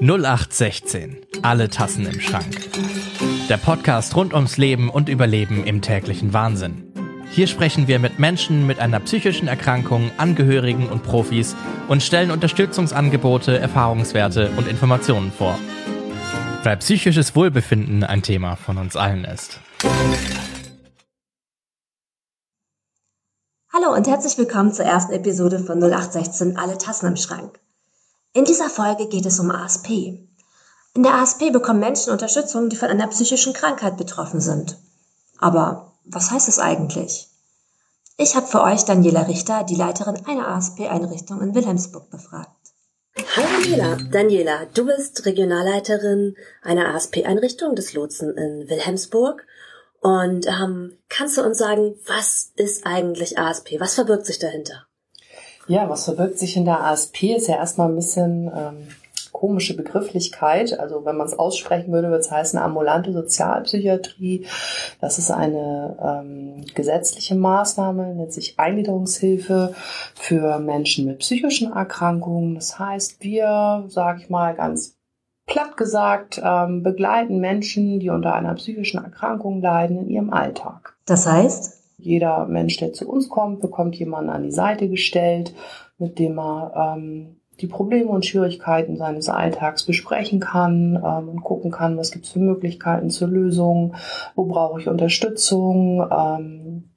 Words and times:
0816. 0.00 1.18
Alle 1.42 1.68
Tassen 1.68 2.06
im 2.06 2.18
Schrank. 2.18 2.46
Der 3.50 3.58
Podcast 3.58 4.16
rund 4.16 4.32
ums 4.32 4.56
Leben 4.56 4.88
und 4.88 5.10
Überleben 5.10 5.64
im 5.64 5.82
täglichen 5.82 6.32
Wahnsinn. 6.32 6.90
Hier 7.30 7.46
sprechen 7.46 7.88
wir 7.88 7.98
mit 7.98 8.18
Menschen 8.18 8.66
mit 8.66 8.78
einer 8.78 9.00
psychischen 9.00 9.46
Erkrankung, 9.46 10.10
Angehörigen 10.16 10.88
und 10.88 11.02
Profis 11.02 11.54
und 11.88 12.02
stellen 12.02 12.30
Unterstützungsangebote, 12.30 13.58
Erfahrungswerte 13.58 14.50
und 14.56 14.66
Informationen 14.66 15.30
vor. 15.30 15.58
Weil 16.62 16.78
psychisches 16.78 17.36
Wohlbefinden 17.36 18.04
ein 18.04 18.22
Thema 18.22 18.56
von 18.56 18.78
uns 18.78 18.96
allen 18.96 19.26
ist. 19.26 19.60
Hallo 23.70 23.94
und 23.94 24.06
herzlich 24.06 24.38
willkommen 24.38 24.72
zur 24.72 24.86
ersten 24.86 25.12
Episode 25.12 25.58
von 25.58 25.78
0816 25.78 26.56
Alle 26.56 26.78
Tassen 26.78 27.08
im 27.08 27.16
Schrank. 27.16 27.60
In 28.32 28.44
dieser 28.44 28.68
Folge 28.68 29.08
geht 29.08 29.26
es 29.26 29.40
um 29.40 29.50
ASP. 29.50 29.88
In 30.94 31.02
der 31.02 31.14
ASP 31.14 31.50
bekommen 31.52 31.80
Menschen 31.80 32.12
Unterstützung, 32.12 32.68
die 32.68 32.76
von 32.76 32.88
einer 32.88 33.06
psychischen 33.06 33.52
Krankheit 33.52 33.96
betroffen 33.96 34.40
sind. 34.40 34.76
Aber 35.38 35.92
was 36.04 36.30
heißt 36.30 36.48
es 36.48 36.58
eigentlich? 36.58 37.28
Ich 38.16 38.34
habe 38.34 38.48
für 38.48 38.62
euch 38.62 38.84
Daniela 38.84 39.28
Richter, 39.28 39.62
die 39.62 39.76
Leiterin 39.76 40.26
einer 40.26 40.48
ASP-Einrichtung 40.48 41.40
in 41.40 41.54
Wilhelmsburg, 41.54 42.10
befragt. 42.10 42.50
Hallo 43.36 43.46
Daniela. 43.60 43.96
Daniela, 44.10 44.66
du 44.74 44.86
bist 44.86 45.24
Regionalleiterin 45.24 46.34
einer 46.62 46.94
ASP-Einrichtung 46.94 47.76
des 47.76 47.92
Lotsen 47.92 48.36
in 48.36 48.68
Wilhelmsburg. 48.68 49.46
Und 50.00 50.46
ähm, 50.46 50.98
kannst 51.08 51.36
du 51.36 51.44
uns 51.44 51.58
sagen, 51.58 51.94
was 52.06 52.52
ist 52.56 52.86
eigentlich 52.86 53.38
ASP? 53.38 53.78
Was 53.78 53.94
verbirgt 53.94 54.26
sich 54.26 54.40
dahinter? 54.40 54.87
Ja, 55.68 55.88
was 55.88 56.06
verbirgt 56.06 56.38
sich 56.38 56.56
in 56.56 56.64
der 56.64 56.82
ASP 56.84 57.24
ist 57.36 57.46
ja 57.46 57.56
erstmal 57.56 57.88
ein 57.88 57.94
bisschen 57.94 58.50
ähm, 58.54 58.88
komische 59.32 59.76
Begrifflichkeit. 59.76 60.78
Also 60.78 61.04
wenn 61.04 61.16
man 61.16 61.26
es 61.26 61.38
aussprechen 61.38 61.92
würde, 61.92 62.08
würde 62.08 62.20
es 62.20 62.30
heißen 62.30 62.58
ambulante 62.58 63.12
Sozialpsychiatrie. 63.12 64.46
Das 65.00 65.18
ist 65.18 65.30
eine 65.30 65.96
ähm, 66.02 66.64
gesetzliche 66.74 67.34
Maßnahme, 67.34 68.14
nennt 68.14 68.32
sich 68.32 68.58
Eingliederungshilfe 68.58 69.74
für 70.14 70.58
Menschen 70.58 71.06
mit 71.06 71.20
psychischen 71.20 71.72
Erkrankungen. 71.72 72.54
Das 72.54 72.78
heißt, 72.78 73.22
wir, 73.22 73.84
sage 73.88 74.22
ich 74.22 74.30
mal 74.30 74.54
ganz 74.54 74.96
platt 75.46 75.76
gesagt, 75.76 76.40
ähm, 76.42 76.82
begleiten 76.82 77.38
Menschen, 77.38 78.00
die 78.00 78.10
unter 78.10 78.34
einer 78.34 78.54
psychischen 78.54 79.02
Erkrankung 79.02 79.62
leiden, 79.62 79.98
in 79.98 80.08
ihrem 80.08 80.32
Alltag. 80.32 80.96
Das 81.06 81.26
heißt? 81.26 81.77
Jeder 81.98 82.46
Mensch, 82.46 82.76
der 82.76 82.92
zu 82.92 83.08
uns 83.08 83.28
kommt, 83.28 83.60
bekommt 83.60 83.96
jemanden 83.96 84.30
an 84.30 84.44
die 84.44 84.52
Seite 84.52 84.88
gestellt, 84.88 85.52
mit 85.98 86.18
dem 86.20 86.38
er 86.38 86.94
ähm, 86.96 87.40
die 87.60 87.66
Probleme 87.66 88.10
und 88.10 88.24
Schwierigkeiten 88.24 88.96
seines 88.96 89.28
Alltags 89.28 89.82
besprechen 89.84 90.38
kann 90.38 90.94
ähm, 91.04 91.28
und 91.28 91.42
gucken 91.42 91.72
kann, 91.72 91.98
was 91.98 92.12
gibt 92.12 92.26
es 92.26 92.32
für 92.32 92.38
Möglichkeiten 92.38 93.10
zur 93.10 93.28
Lösung, 93.28 93.96
wo 94.36 94.44
brauche 94.44 94.80
ich 94.80 94.88
Unterstützung. 94.88 96.06
Ähm, 96.08 96.90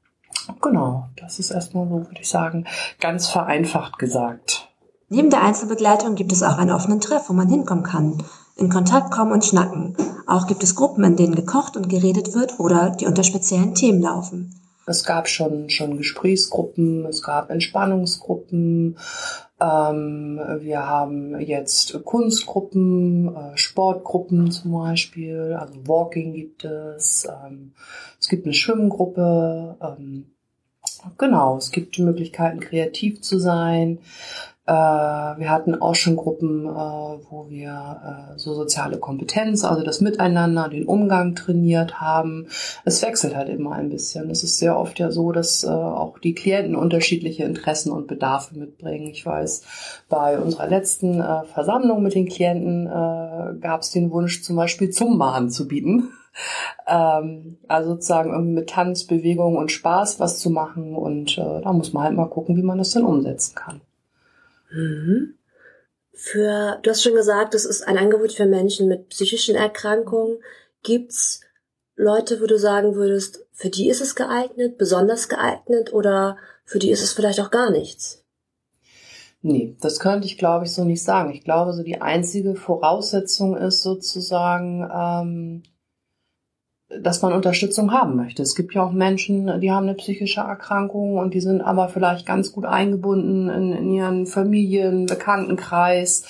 genau, 0.61 1.07
das 1.19 1.39
ist 1.39 1.49
erstmal 1.49 1.88
so, 1.88 1.95
würde 1.95 2.22
ich 2.22 2.29
sagen, 2.29 2.66
ganz 2.99 3.27
vereinfacht 3.27 3.97
gesagt. 3.97 4.69
Neben 5.09 5.31
der 5.31 5.44
Einzelbegleitung 5.44 6.13
gibt 6.13 6.31
es 6.31 6.44
auch 6.44 6.57
einen 6.57 6.72
offenen 6.72 7.02
Treff, 7.02 7.27
wo 7.27 7.33
man 7.33 7.49
hinkommen 7.49 7.83
kann, 7.83 8.23
in 8.55 8.69
Kontakt 8.69 9.11
kommen 9.11 9.31
und 9.31 9.44
schnacken. 9.44 9.97
Auch 10.27 10.45
gibt 10.45 10.63
es 10.63 10.75
Gruppen, 10.75 11.03
in 11.03 11.16
denen 11.16 11.35
gekocht 11.35 11.75
und 11.75 11.89
geredet 11.89 12.35
wird 12.35 12.59
oder 12.59 12.91
die 12.91 13.07
unter 13.07 13.23
speziellen 13.23 13.73
Themen 13.73 14.02
laufen. 14.02 14.61
Es 14.92 15.06
gab 15.06 15.30
schon, 15.30 15.70
schon 15.70 15.95
Gesprächsgruppen, 15.95 17.06
es 17.06 17.23
gab 17.23 17.50
Entspannungsgruppen, 17.50 18.97
ähm, 19.61 20.42
wir 20.59 20.86
haben 20.86 21.39
jetzt 21.39 22.03
Kunstgruppen, 22.03 23.34
äh, 23.34 23.58
Sportgruppen 23.58 24.52
zum 24.52 24.73
Beispiel, 24.73 25.56
also 25.58 25.88
Walking 25.88 26.34
gibt 26.34 26.66
es, 26.66 27.25
ähm, 27.25 27.72
es 28.19 28.28
gibt 28.28 28.46
eine 28.46 28.53
Schwimmgruppe, 28.53 29.78
ähm, 29.81 30.25
genau, 31.18 31.58
es 31.58 31.72
gibt 31.72 31.97
Möglichkeiten, 31.97 32.59
kreativ 32.59 33.22
zu 33.22 33.40
sein. 33.40 34.00
Äh, 34.67 34.73
wir 34.73 35.49
hatten 35.49 35.81
auch 35.81 35.95
schon 35.95 36.16
Gruppen, 36.16 36.67
äh, 36.67 36.69
wo 36.69 37.49
wir 37.49 38.35
äh, 38.35 38.38
so 38.38 38.53
soziale 38.53 38.99
Kompetenz, 38.99 39.63
also 39.63 39.83
das 39.83 40.01
Miteinander, 40.01 40.69
den 40.69 40.85
Umgang 40.85 41.33
trainiert 41.33 41.99
haben. 41.99 42.45
Es 42.85 43.01
wechselt 43.01 43.35
halt 43.35 43.49
immer 43.49 43.72
ein 43.73 43.89
bisschen. 43.89 44.29
Es 44.29 44.44
ist 44.44 44.59
sehr 44.59 44.77
oft 44.77 44.99
ja 44.99 45.09
so, 45.09 45.31
dass 45.31 45.66
auch 45.66 46.19
die 46.19 46.35
Klienten 46.35 46.75
unterschiedliche 46.75 47.44
Interessen 47.44 47.91
und 47.91 48.07
Bedarfe 48.07 48.57
mitbringen. 48.57 49.07
Ich 49.07 49.25
weiß, 49.25 49.63
bei 50.09 50.38
unserer 50.38 50.67
letzten 50.67 51.23
Versammlung 51.53 52.03
mit 52.03 52.16
den 52.16 52.28
Klienten 52.28 52.85
gab 53.59 53.81
es 53.81 53.91
den 53.91 54.11
Wunsch, 54.11 54.43
zum 54.43 54.55
Beispiel 54.55 54.89
Zumba 54.89 55.33
anzubieten. 55.33 56.09
Ähm, 56.88 57.57
also 57.67 57.89
sozusagen 57.91 58.31
irgendwie 58.31 58.53
mit 58.53 58.69
Tanz, 58.69 59.03
Bewegung 59.05 59.57
und 59.57 59.69
Spaß 59.69 60.22
was 60.22 60.39
zu 60.39 60.49
machen. 60.49 60.95
Und 60.95 61.38
da 61.38 61.73
muss 61.73 61.91
man 61.91 62.03
halt 62.03 62.16
mal 62.16 62.29
gucken, 62.29 62.55
wie 62.55 62.63
man 62.63 62.78
das 62.78 62.91
dann 62.91 63.03
umsetzen 63.03 63.53
kann. 63.53 63.81
Mhm. 64.72 65.36
Für, 66.14 66.80
du 66.82 66.90
hast 66.90 67.04
schon 67.04 67.16
gesagt, 67.16 67.56
es 67.56 67.66
ist 67.66 67.88
ein 67.88 67.98
Angebot 67.98 68.32
für 68.32 68.46
Menschen 68.46 68.88
mit 68.88 69.09
psychischen 69.09 69.56
Erkrankungen. 69.56 70.40
Gibt's 70.84 71.42
Leute, 71.96 72.42
wo 72.42 72.46
du 72.46 72.58
sagen 72.58 72.96
würdest, 72.96 73.46
für 73.52 73.70
die 73.70 73.90
ist 73.90 74.02
es 74.02 74.16
geeignet, 74.16 74.78
besonders 74.78 75.30
geeignet 75.30 75.94
oder 75.94 76.38
für 76.66 76.80
die 76.80 76.92
ist 76.92 77.04
es 77.04 77.14
vielleicht 77.14 77.40
auch 77.40 77.52
gar 77.52 77.72
nichts? 77.72 78.24
Nee, 79.42 79.76
das 79.82 80.00
könnte 80.00 80.28
ich, 80.28 80.38
glaube 80.38 80.66
ich, 80.66 80.74
so 80.74 80.84
nicht 80.84 81.03
sagen. 81.03 81.32
Ich 81.32 81.44
glaube, 81.44 81.74
so 81.74 81.84
die 81.84 82.00
einzige 82.00 82.56
Voraussetzung 82.56 83.58
ist 83.58 83.82
sozusagen, 83.82 84.88
ähm, 84.94 85.64
dass 87.00 87.22
man 87.22 87.34
Unterstützung 87.34 87.91
haben 87.91 88.16
möchte. 88.16 88.41
Es 88.41 88.56
gibt 88.56 88.74
ja 88.74 88.84
auch 88.84 88.91
Menschen, 88.91 89.59
die 89.62 89.72
haben 89.72 89.88
eine 89.88 89.96
psychische 89.96 90.41
Erkrankung 90.41 91.18
und 91.18 91.34
die 91.34 91.40
sind 91.40 91.62
aber 91.62 91.90
vielleicht 91.90 92.25
ganz 92.25 92.52
gut 92.52 92.66
eingebunden 92.66 93.50
in, 93.50 93.74
in 93.74 93.91
ihren 93.91 94.25
Familien, 94.25 95.06
Bekanntenkreis 95.06 96.25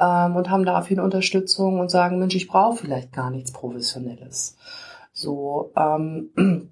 ähm, 0.00 0.36
und 0.36 0.50
haben 0.50 0.64
da 0.64 0.82
viel 0.82 1.00
Unterstützung 1.00 1.80
und 1.80 1.90
sagen, 1.90 2.18
Mensch, 2.18 2.34
ich 2.34 2.48
brauche 2.48 2.76
vielleicht 2.76 3.12
gar 3.12 3.30
nichts 3.30 3.52
Professionelles. 3.52 4.56
So, 5.12 5.72
ähm, 5.76 6.70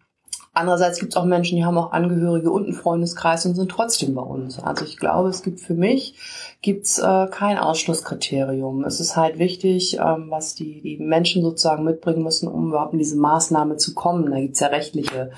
Andererseits 0.56 1.00
gibt 1.00 1.12
es 1.12 1.16
auch 1.16 1.24
Menschen, 1.24 1.56
die 1.56 1.64
haben 1.64 1.76
auch 1.76 1.90
Angehörige 1.90 2.50
und 2.50 2.64
einen 2.64 2.72
Freundeskreis 2.74 3.44
und 3.44 3.56
sind 3.56 3.70
trotzdem 3.70 4.14
bei 4.14 4.22
uns. 4.22 4.60
Also 4.60 4.84
ich 4.84 4.98
glaube, 4.98 5.28
es 5.28 5.42
gibt 5.42 5.60
für 5.60 5.74
mich 5.74 6.14
gibt's 6.62 6.98
äh, 7.00 7.26
kein 7.26 7.58
Ausschlusskriterium. 7.58 8.84
Es 8.84 9.00
ist 9.00 9.16
halt 9.16 9.40
wichtig, 9.40 9.98
ähm, 9.98 10.26
was 10.30 10.54
die, 10.54 10.80
die 10.80 10.98
Menschen 10.98 11.42
sozusagen 11.42 11.82
mitbringen 11.82 12.22
müssen, 12.22 12.48
um 12.48 12.68
überhaupt 12.68 12.92
in 12.92 13.00
diese 13.00 13.16
Maßnahme 13.16 13.76
zu 13.78 13.94
kommen. 13.94 14.30
Da 14.30 14.40
gibt's 14.40 14.60
ja 14.60 14.68
rechtliche 14.68 15.32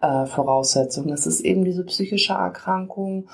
äh, 0.00 0.26
Voraussetzungen. 0.26 1.14
Es 1.14 1.26
ist 1.26 1.40
eben 1.40 1.64
diese 1.64 1.84
psychische 1.84 2.34
Erkrankung 2.34 3.28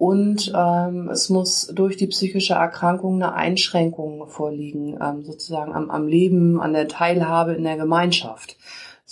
und 0.00 0.50
ähm, 0.56 1.10
es 1.10 1.28
muss 1.28 1.66
durch 1.74 1.98
die 1.98 2.06
psychische 2.06 2.54
Erkrankung 2.54 3.16
eine 3.16 3.34
Einschränkung 3.34 4.26
vorliegen, 4.28 4.98
ähm, 4.98 5.22
sozusagen 5.24 5.74
am, 5.74 5.90
am 5.90 6.08
Leben, 6.08 6.58
an 6.58 6.72
der 6.72 6.88
Teilhabe 6.88 7.52
in 7.52 7.64
der 7.64 7.76
Gemeinschaft. 7.76 8.56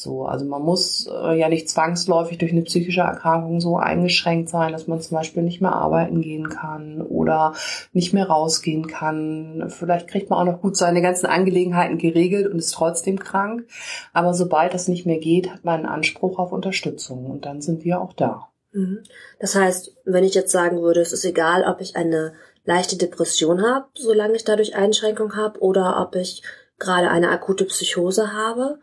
So, 0.00 0.26
also 0.26 0.44
man 0.44 0.62
muss 0.62 1.10
äh, 1.12 1.36
ja 1.36 1.48
nicht 1.48 1.68
zwangsläufig 1.68 2.38
durch 2.38 2.52
eine 2.52 2.62
psychische 2.62 3.00
Erkrankung 3.00 3.60
so 3.60 3.78
eingeschränkt 3.78 4.48
sein, 4.48 4.70
dass 4.70 4.86
man 4.86 5.00
zum 5.00 5.16
Beispiel 5.16 5.42
nicht 5.42 5.60
mehr 5.60 5.72
arbeiten 5.72 6.20
gehen 6.20 6.50
kann 6.50 7.02
oder 7.02 7.54
nicht 7.92 8.12
mehr 8.12 8.28
rausgehen 8.28 8.86
kann. 8.86 9.64
Vielleicht 9.76 10.06
kriegt 10.06 10.30
man 10.30 10.38
auch 10.38 10.52
noch 10.52 10.60
gut 10.60 10.76
seine 10.76 11.02
ganzen 11.02 11.26
Angelegenheiten 11.26 11.98
geregelt 11.98 12.46
und 12.46 12.60
ist 12.60 12.74
trotzdem 12.74 13.18
krank. 13.18 13.66
Aber 14.12 14.34
sobald 14.34 14.72
das 14.72 14.86
nicht 14.86 15.04
mehr 15.04 15.18
geht, 15.18 15.52
hat 15.52 15.64
man 15.64 15.80
einen 15.80 15.86
Anspruch 15.86 16.38
auf 16.38 16.52
Unterstützung 16.52 17.26
und 17.26 17.44
dann 17.44 17.60
sind 17.60 17.82
wir 17.82 18.00
auch 18.00 18.12
da. 18.12 18.50
Mhm. 18.70 19.00
Das 19.40 19.56
heißt, 19.56 19.96
wenn 20.04 20.22
ich 20.22 20.34
jetzt 20.34 20.52
sagen 20.52 20.80
würde, 20.80 21.00
es 21.00 21.12
ist 21.12 21.24
egal, 21.24 21.64
ob 21.64 21.80
ich 21.80 21.96
eine 21.96 22.34
leichte 22.64 22.96
Depression 22.96 23.66
habe, 23.66 23.86
solange 23.94 24.36
ich 24.36 24.44
dadurch 24.44 24.76
Einschränkung 24.76 25.34
habe, 25.34 25.58
oder 25.58 26.00
ob 26.00 26.14
ich 26.14 26.44
gerade 26.78 27.10
eine 27.10 27.30
akute 27.30 27.64
Psychose 27.64 28.32
habe, 28.32 28.78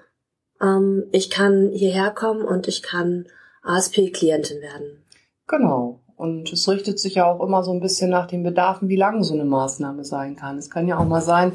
ähm, 0.61 1.05
ich 1.11 1.29
kann 1.29 1.69
hierher 1.71 2.11
kommen 2.11 2.43
und 2.43 2.67
ich 2.67 2.81
kann 2.81 3.25
ASP-Klientin 3.63 4.61
werden. 4.61 5.03
Genau. 5.47 5.99
Und 6.17 6.53
es 6.53 6.69
richtet 6.69 6.97
sich 6.97 7.15
ja 7.15 7.29
auch 7.29 7.41
immer 7.41 7.63
so 7.63 7.73
ein 7.73 7.81
bisschen 7.81 8.09
nach 8.09 8.27
den 8.27 8.43
Bedarfen, 8.43 8.87
wie 8.87 8.95
lang 8.95 9.21
so 9.23 9.33
eine 9.33 9.43
Maßnahme 9.43 10.05
sein 10.05 10.37
kann. 10.37 10.57
Es 10.57 10.69
kann 10.69 10.87
ja 10.87 10.97
auch 10.97 11.05
mal 11.05 11.21
sein, 11.21 11.51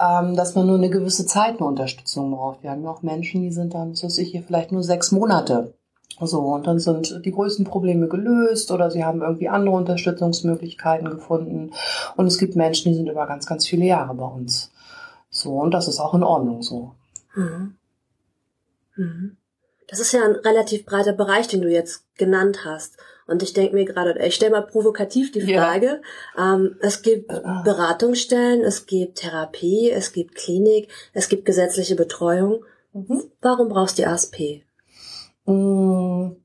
ähm, 0.00 0.36
dass 0.36 0.54
man 0.54 0.66
nur 0.66 0.78
eine 0.78 0.88
gewisse 0.88 1.26
Zeit 1.26 1.58
eine 1.58 1.66
Unterstützung 1.66 2.30
braucht. 2.30 2.62
Wir 2.62 2.70
haben 2.70 2.82
ja 2.82 2.90
auch 2.90 3.02
Menschen, 3.02 3.42
die 3.42 3.52
sind 3.52 3.74
dann, 3.74 3.94
so 3.94 4.06
ich 4.06 4.30
hier 4.30 4.42
vielleicht 4.42 4.72
nur 4.72 4.82
sechs 4.82 5.12
Monate. 5.12 5.74
So, 6.22 6.40
und 6.40 6.66
dann 6.66 6.78
sind 6.78 7.24
die 7.24 7.30
größten 7.30 7.64
Probleme 7.64 8.08
gelöst 8.08 8.70
oder 8.72 8.90
sie 8.90 9.04
haben 9.04 9.22
irgendwie 9.22 9.48
andere 9.48 9.76
Unterstützungsmöglichkeiten 9.76 11.10
gefunden. 11.10 11.72
Und 12.16 12.26
es 12.26 12.38
gibt 12.38 12.56
Menschen, 12.56 12.90
die 12.90 12.96
sind 12.96 13.08
über 13.08 13.26
ganz, 13.26 13.46
ganz 13.46 13.66
viele 13.66 13.86
Jahre 13.86 14.14
bei 14.14 14.26
uns. 14.26 14.70
So, 15.30 15.52
und 15.52 15.72
das 15.72 15.88
ist 15.88 16.00
auch 16.00 16.14
in 16.14 16.22
Ordnung 16.22 16.62
so. 16.62 16.92
Mhm. 17.34 17.76
Mhm. 19.00 19.36
Das 19.88 19.98
ist 19.98 20.12
ja 20.12 20.24
ein 20.24 20.36
relativ 20.36 20.84
breiter 20.86 21.12
Bereich, 21.12 21.48
den 21.48 21.62
du 21.62 21.68
jetzt 21.68 22.04
genannt 22.16 22.64
hast. 22.64 22.96
Und 23.26 23.42
ich 23.42 23.52
denke 23.52 23.74
mir 23.74 23.84
gerade, 23.84 24.16
ich 24.24 24.34
stelle 24.34 24.52
mal 24.52 24.66
provokativ 24.66 25.32
die 25.32 25.40
Frage, 25.40 26.00
ja. 26.36 26.54
ähm, 26.54 26.76
es 26.80 27.02
gibt 27.02 27.30
ah. 27.30 27.62
Beratungsstellen, 27.64 28.62
es 28.62 28.86
gibt 28.86 29.18
Therapie, 29.18 29.90
es 29.90 30.12
gibt 30.12 30.34
Klinik, 30.34 30.88
es 31.12 31.28
gibt 31.28 31.44
gesetzliche 31.44 31.96
Betreuung. 31.96 32.64
Mhm. 32.92 33.24
Warum 33.40 33.68
brauchst 33.68 33.98
du 33.98 34.02
die 34.02 34.06
ASP? 34.06 34.64
Mmh 35.44 36.39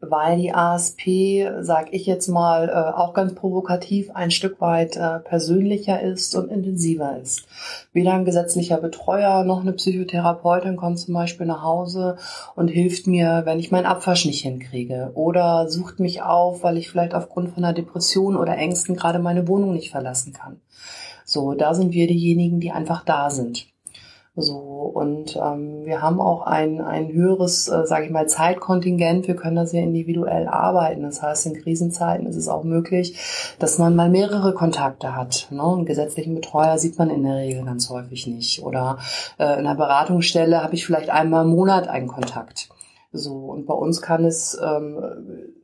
weil 0.00 0.38
die 0.38 0.52
ASP, 0.54 1.46
sag 1.60 1.92
ich 1.92 2.06
jetzt 2.06 2.28
mal, 2.28 2.68
äh, 2.68 2.96
auch 2.98 3.12
ganz 3.12 3.34
provokativ 3.34 4.10
ein 4.14 4.30
Stück 4.30 4.60
weit 4.60 4.96
äh, 4.96 5.18
persönlicher 5.18 6.00
ist 6.00 6.34
und 6.34 6.50
intensiver 6.50 7.18
ist. 7.18 7.46
Weder 7.92 8.14
ein 8.14 8.24
gesetzlicher 8.24 8.78
Betreuer 8.78 9.44
noch 9.44 9.60
eine 9.60 9.72
Psychotherapeutin 9.72 10.76
kommt 10.76 10.98
zum 10.98 11.14
Beispiel 11.14 11.46
nach 11.46 11.62
Hause 11.62 12.16
und 12.56 12.68
hilft 12.68 13.06
mir, 13.06 13.42
wenn 13.44 13.58
ich 13.58 13.70
meinen 13.70 13.86
Abwasch 13.86 14.24
nicht 14.24 14.42
hinkriege 14.42 15.10
oder 15.14 15.68
sucht 15.68 16.00
mich 16.00 16.22
auf, 16.22 16.62
weil 16.62 16.78
ich 16.78 16.90
vielleicht 16.90 17.14
aufgrund 17.14 17.50
von 17.50 17.62
einer 17.62 17.74
Depression 17.74 18.36
oder 18.36 18.56
Ängsten 18.56 18.96
gerade 18.96 19.18
meine 19.18 19.46
Wohnung 19.48 19.72
nicht 19.72 19.90
verlassen 19.90 20.32
kann. 20.32 20.60
So, 21.26 21.54
da 21.54 21.74
sind 21.74 21.92
wir 21.92 22.06
diejenigen, 22.06 22.58
die 22.58 22.72
einfach 22.72 23.04
da 23.04 23.30
sind. 23.30 23.66
So, 24.40 24.56
und 24.94 25.36
ähm, 25.36 25.84
wir 25.84 26.02
haben 26.02 26.20
auch 26.20 26.42
ein, 26.42 26.80
ein 26.80 27.12
höheres, 27.12 27.68
äh, 27.68 27.86
sage 27.86 28.06
ich 28.06 28.10
mal, 28.10 28.26
Zeitkontingent. 28.26 29.28
Wir 29.28 29.36
können 29.36 29.56
da 29.56 29.66
sehr 29.66 29.82
individuell 29.82 30.48
arbeiten. 30.48 31.02
Das 31.02 31.22
heißt, 31.22 31.46
in 31.46 31.54
Krisenzeiten 31.54 32.26
ist 32.26 32.36
es 32.36 32.48
auch 32.48 32.64
möglich, 32.64 33.18
dass 33.58 33.78
man 33.78 33.94
mal 33.94 34.08
mehrere 34.08 34.54
Kontakte 34.54 35.14
hat. 35.14 35.48
Ne? 35.50 35.62
Einen 35.62 35.84
gesetzlichen 35.84 36.34
Betreuer 36.34 36.78
sieht 36.78 36.98
man 36.98 37.10
in 37.10 37.22
der 37.22 37.36
Regel 37.36 37.64
ganz 37.64 37.90
häufig 37.90 38.26
nicht. 38.26 38.62
Oder 38.62 38.98
äh, 39.38 39.44
in 39.44 39.66
einer 39.66 39.74
Beratungsstelle 39.74 40.62
habe 40.62 40.74
ich 40.74 40.86
vielleicht 40.86 41.10
einmal 41.10 41.44
im 41.44 41.50
Monat 41.50 41.88
einen 41.88 42.08
Kontakt. 42.08 42.68
So, 43.12 43.34
und 43.34 43.66
bei 43.66 43.74
uns 43.74 44.00
kann 44.00 44.24
es 44.24 44.58
ähm, 44.62 44.98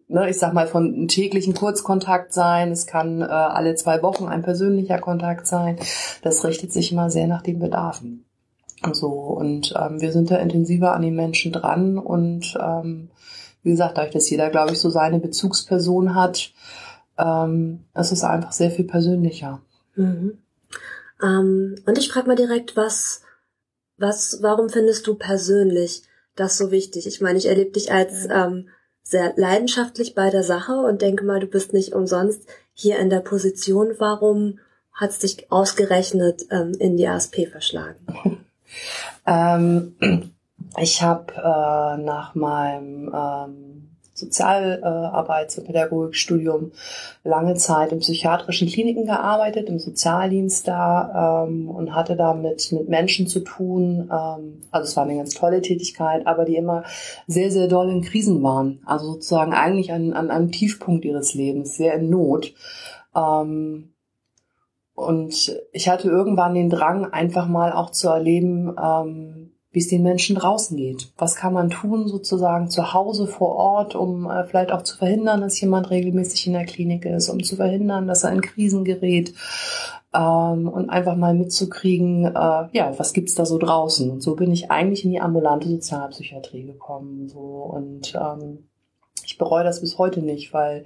ne, 0.08 0.28
ich 0.28 0.38
sag 0.38 0.52
mal, 0.52 0.66
von 0.66 1.08
täglichen 1.08 1.54
Kurzkontakt 1.54 2.32
sein. 2.32 2.70
Es 2.70 2.86
kann 2.86 3.22
äh, 3.22 3.24
alle 3.24 3.74
zwei 3.74 4.02
Wochen 4.02 4.26
ein 4.26 4.42
persönlicher 4.42 4.98
Kontakt 4.98 5.46
sein. 5.46 5.78
Das 6.22 6.44
richtet 6.44 6.72
sich 6.72 6.92
immer 6.92 7.10
sehr 7.10 7.26
nach 7.26 7.42
den 7.42 7.58
Bedarfen. 7.58 8.25
So, 8.92 9.08
und 9.08 9.74
ähm, 9.76 10.00
wir 10.00 10.12
sind 10.12 10.30
da 10.30 10.36
intensiver 10.36 10.94
an 10.94 11.02
den 11.02 11.16
Menschen 11.16 11.52
dran 11.52 11.98
und 11.98 12.56
ähm, 12.60 13.10
wie 13.62 13.70
gesagt, 13.70 13.96
dadurch, 13.96 14.12
dass 14.12 14.30
jeder, 14.30 14.50
glaube 14.50 14.72
ich, 14.72 14.78
so 14.78 14.90
seine 14.90 15.18
Bezugsperson 15.18 16.14
hat, 16.14 16.52
ähm, 17.18 17.84
es 17.94 18.12
ist 18.12 18.22
einfach 18.22 18.52
sehr 18.52 18.70
viel 18.70 18.84
persönlicher. 18.84 19.60
Mhm. 19.96 20.38
Ähm, 21.22 21.76
und 21.86 21.98
ich 21.98 22.10
frage 22.10 22.28
mal 22.28 22.36
direkt, 22.36 22.76
was, 22.76 23.22
was, 23.96 24.38
warum 24.42 24.68
findest 24.68 25.06
du 25.06 25.14
persönlich 25.14 26.02
das 26.36 26.58
so 26.58 26.70
wichtig? 26.70 27.06
Ich 27.06 27.20
meine, 27.20 27.38
ich 27.38 27.46
erlebe 27.46 27.72
dich 27.72 27.90
als 27.90 28.28
ähm, 28.30 28.68
sehr 29.02 29.32
leidenschaftlich 29.36 30.14
bei 30.14 30.30
der 30.30 30.42
Sache 30.42 30.74
und 30.74 31.00
denke 31.02 31.24
mal, 31.24 31.40
du 31.40 31.46
bist 31.46 31.72
nicht 31.72 31.94
umsonst 31.94 32.42
hier 32.72 32.98
in 32.98 33.10
der 33.10 33.20
Position. 33.20 33.94
Warum 33.98 34.58
hat 34.92 35.10
es 35.10 35.18
dich 35.18 35.50
ausgerechnet 35.50 36.46
ähm, 36.50 36.72
in 36.78 36.96
die 36.96 37.08
ASP 37.08 37.48
verschlagen? 37.50 37.98
Ähm, 39.26 39.96
ich 40.78 41.02
habe 41.02 41.32
äh, 41.34 42.02
nach 42.02 42.34
meinem 42.34 43.12
ähm, 43.14 43.76
Sozialarbeits- 44.16 45.58
und 45.58 45.66
Pädagogikstudium 45.66 46.72
lange 47.22 47.54
Zeit 47.54 47.92
in 47.92 47.98
psychiatrischen 47.98 48.68
Kliniken 48.68 49.04
gearbeitet, 49.04 49.68
im 49.68 49.78
Sozialdienst 49.78 50.66
da 50.66 51.44
ähm, 51.46 51.68
und 51.68 51.94
hatte 51.94 52.16
da 52.16 52.32
mit, 52.32 52.72
mit 52.72 52.88
Menschen 52.88 53.26
zu 53.26 53.40
tun. 53.40 54.10
Ähm, 54.10 54.62
also 54.70 54.88
es 54.88 54.96
war 54.96 55.04
eine 55.04 55.16
ganz 55.16 55.34
tolle 55.34 55.60
Tätigkeit, 55.60 56.26
aber 56.26 56.44
die 56.44 56.56
immer 56.56 56.84
sehr, 57.26 57.50
sehr 57.50 57.68
doll 57.68 57.90
in 57.90 58.02
Krisen 58.02 58.42
waren. 58.42 58.80
Also 58.86 59.12
sozusagen 59.12 59.52
eigentlich 59.52 59.92
an, 59.92 60.14
an 60.14 60.30
einem 60.30 60.50
Tiefpunkt 60.50 61.04
ihres 61.04 61.34
Lebens, 61.34 61.76
sehr 61.76 61.94
in 61.94 62.08
Not. 62.08 62.54
Ähm, 63.14 63.92
und 64.96 65.54
ich 65.72 65.90
hatte 65.90 66.08
irgendwann 66.08 66.54
den 66.54 66.70
Drang, 66.70 67.04
einfach 67.04 67.46
mal 67.46 67.70
auch 67.70 67.90
zu 67.90 68.08
erleben, 68.08 68.74
ähm, 68.82 69.52
wie 69.70 69.80
es 69.80 69.88
den 69.88 70.02
Menschen 70.02 70.36
draußen 70.36 70.74
geht. 70.74 71.12
Was 71.18 71.34
kann 71.34 71.52
man 71.52 71.68
tun, 71.68 72.08
sozusagen 72.08 72.70
zu 72.70 72.94
Hause 72.94 73.26
vor 73.26 73.56
Ort, 73.56 73.94
um 73.94 74.28
äh, 74.30 74.44
vielleicht 74.44 74.72
auch 74.72 74.80
zu 74.80 74.96
verhindern, 74.96 75.42
dass 75.42 75.60
jemand 75.60 75.90
regelmäßig 75.90 76.46
in 76.46 76.54
der 76.54 76.64
Klinik 76.64 77.04
ist, 77.04 77.28
um 77.28 77.44
zu 77.44 77.56
verhindern, 77.56 78.08
dass 78.08 78.24
er 78.24 78.32
in 78.32 78.40
Krisen 78.40 78.84
gerät. 78.84 79.34
Ähm, 80.14 80.66
und 80.66 80.88
einfach 80.88 81.14
mal 81.14 81.34
mitzukriegen, 81.34 82.24
äh, 82.24 82.68
ja, 82.72 82.94
was 82.96 83.12
gibt's 83.12 83.34
da 83.34 83.44
so 83.44 83.58
draußen? 83.58 84.10
Und 84.10 84.22
so 84.22 84.34
bin 84.34 84.50
ich 84.50 84.70
eigentlich 84.70 85.04
in 85.04 85.10
die 85.10 85.20
ambulante 85.20 85.68
Sozialpsychiatrie 85.68 86.64
gekommen. 86.64 87.28
So 87.28 87.38
und 87.38 88.14
ähm, 88.14 88.70
ich 89.26 89.38
bereue 89.38 89.64
das 89.64 89.80
bis 89.80 89.98
heute 89.98 90.20
nicht, 90.20 90.54
weil 90.54 90.84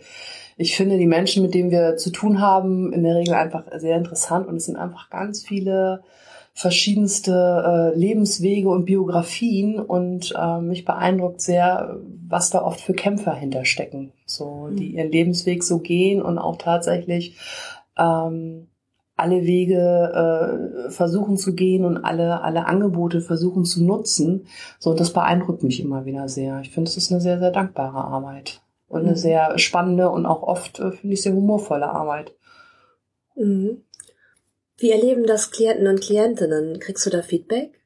ich 0.56 0.76
finde, 0.76 0.98
die 0.98 1.06
Menschen, 1.06 1.42
mit 1.42 1.54
denen 1.54 1.70
wir 1.70 1.96
zu 1.96 2.10
tun 2.10 2.40
haben, 2.40 2.92
in 2.92 3.04
der 3.04 3.16
Regel 3.16 3.34
einfach 3.34 3.64
sehr 3.76 3.96
interessant 3.96 4.48
und 4.48 4.56
es 4.56 4.66
sind 4.66 4.76
einfach 4.76 5.10
ganz 5.10 5.42
viele 5.42 6.02
verschiedenste 6.52 7.92
äh, 7.94 7.98
Lebenswege 7.98 8.68
und 8.68 8.84
Biografien 8.84 9.78
und 9.78 10.34
äh, 10.36 10.60
mich 10.60 10.84
beeindruckt 10.84 11.40
sehr, 11.40 11.96
was 12.28 12.50
da 12.50 12.62
oft 12.62 12.80
für 12.80 12.92
Kämpfer 12.92 13.34
hinterstecken, 13.34 14.12
so 14.26 14.68
die 14.70 14.90
mhm. 14.90 14.96
ihren 14.96 15.12
Lebensweg 15.12 15.62
so 15.62 15.78
gehen 15.78 16.20
und 16.20 16.38
auch 16.38 16.56
tatsächlich 16.56 17.36
ähm, 17.96 18.66
alle 19.20 19.44
Wege 19.44 20.86
äh, 20.86 20.90
versuchen 20.90 21.36
zu 21.36 21.54
gehen 21.54 21.84
und 21.84 21.98
alle, 21.98 22.42
alle 22.42 22.66
Angebote 22.66 23.20
versuchen 23.20 23.64
zu 23.64 23.84
nutzen. 23.84 24.46
So, 24.78 24.94
das 24.94 25.12
beeindruckt 25.12 25.62
mich 25.62 25.80
immer 25.80 26.04
wieder 26.04 26.28
sehr. 26.28 26.60
Ich 26.60 26.70
finde, 26.70 26.88
es 26.88 26.96
ist 26.96 27.12
eine 27.12 27.20
sehr, 27.20 27.38
sehr 27.38 27.50
dankbare 27.50 28.04
Arbeit 28.04 28.62
und 28.88 29.02
eine 29.02 29.10
mhm. 29.10 29.16
sehr 29.16 29.58
spannende 29.58 30.10
und 30.10 30.26
auch 30.26 30.42
oft, 30.42 30.80
äh, 30.80 30.92
finde 30.92 31.14
ich, 31.14 31.22
sehr 31.22 31.34
humorvolle 31.34 31.88
Arbeit. 31.88 32.34
Mhm. 33.36 33.84
Wie 34.76 34.90
erleben 34.90 35.26
das 35.26 35.50
Klienten 35.50 35.86
und 35.86 36.00
Klientinnen? 36.00 36.80
Kriegst 36.80 37.04
du 37.06 37.10
da 37.10 37.22
Feedback? 37.22 37.80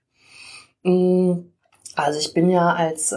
Mhm. 0.82 1.53
Also 1.96 2.18
ich 2.18 2.34
bin 2.34 2.50
ja 2.50 2.72
als 2.72 3.12
äh, 3.12 3.16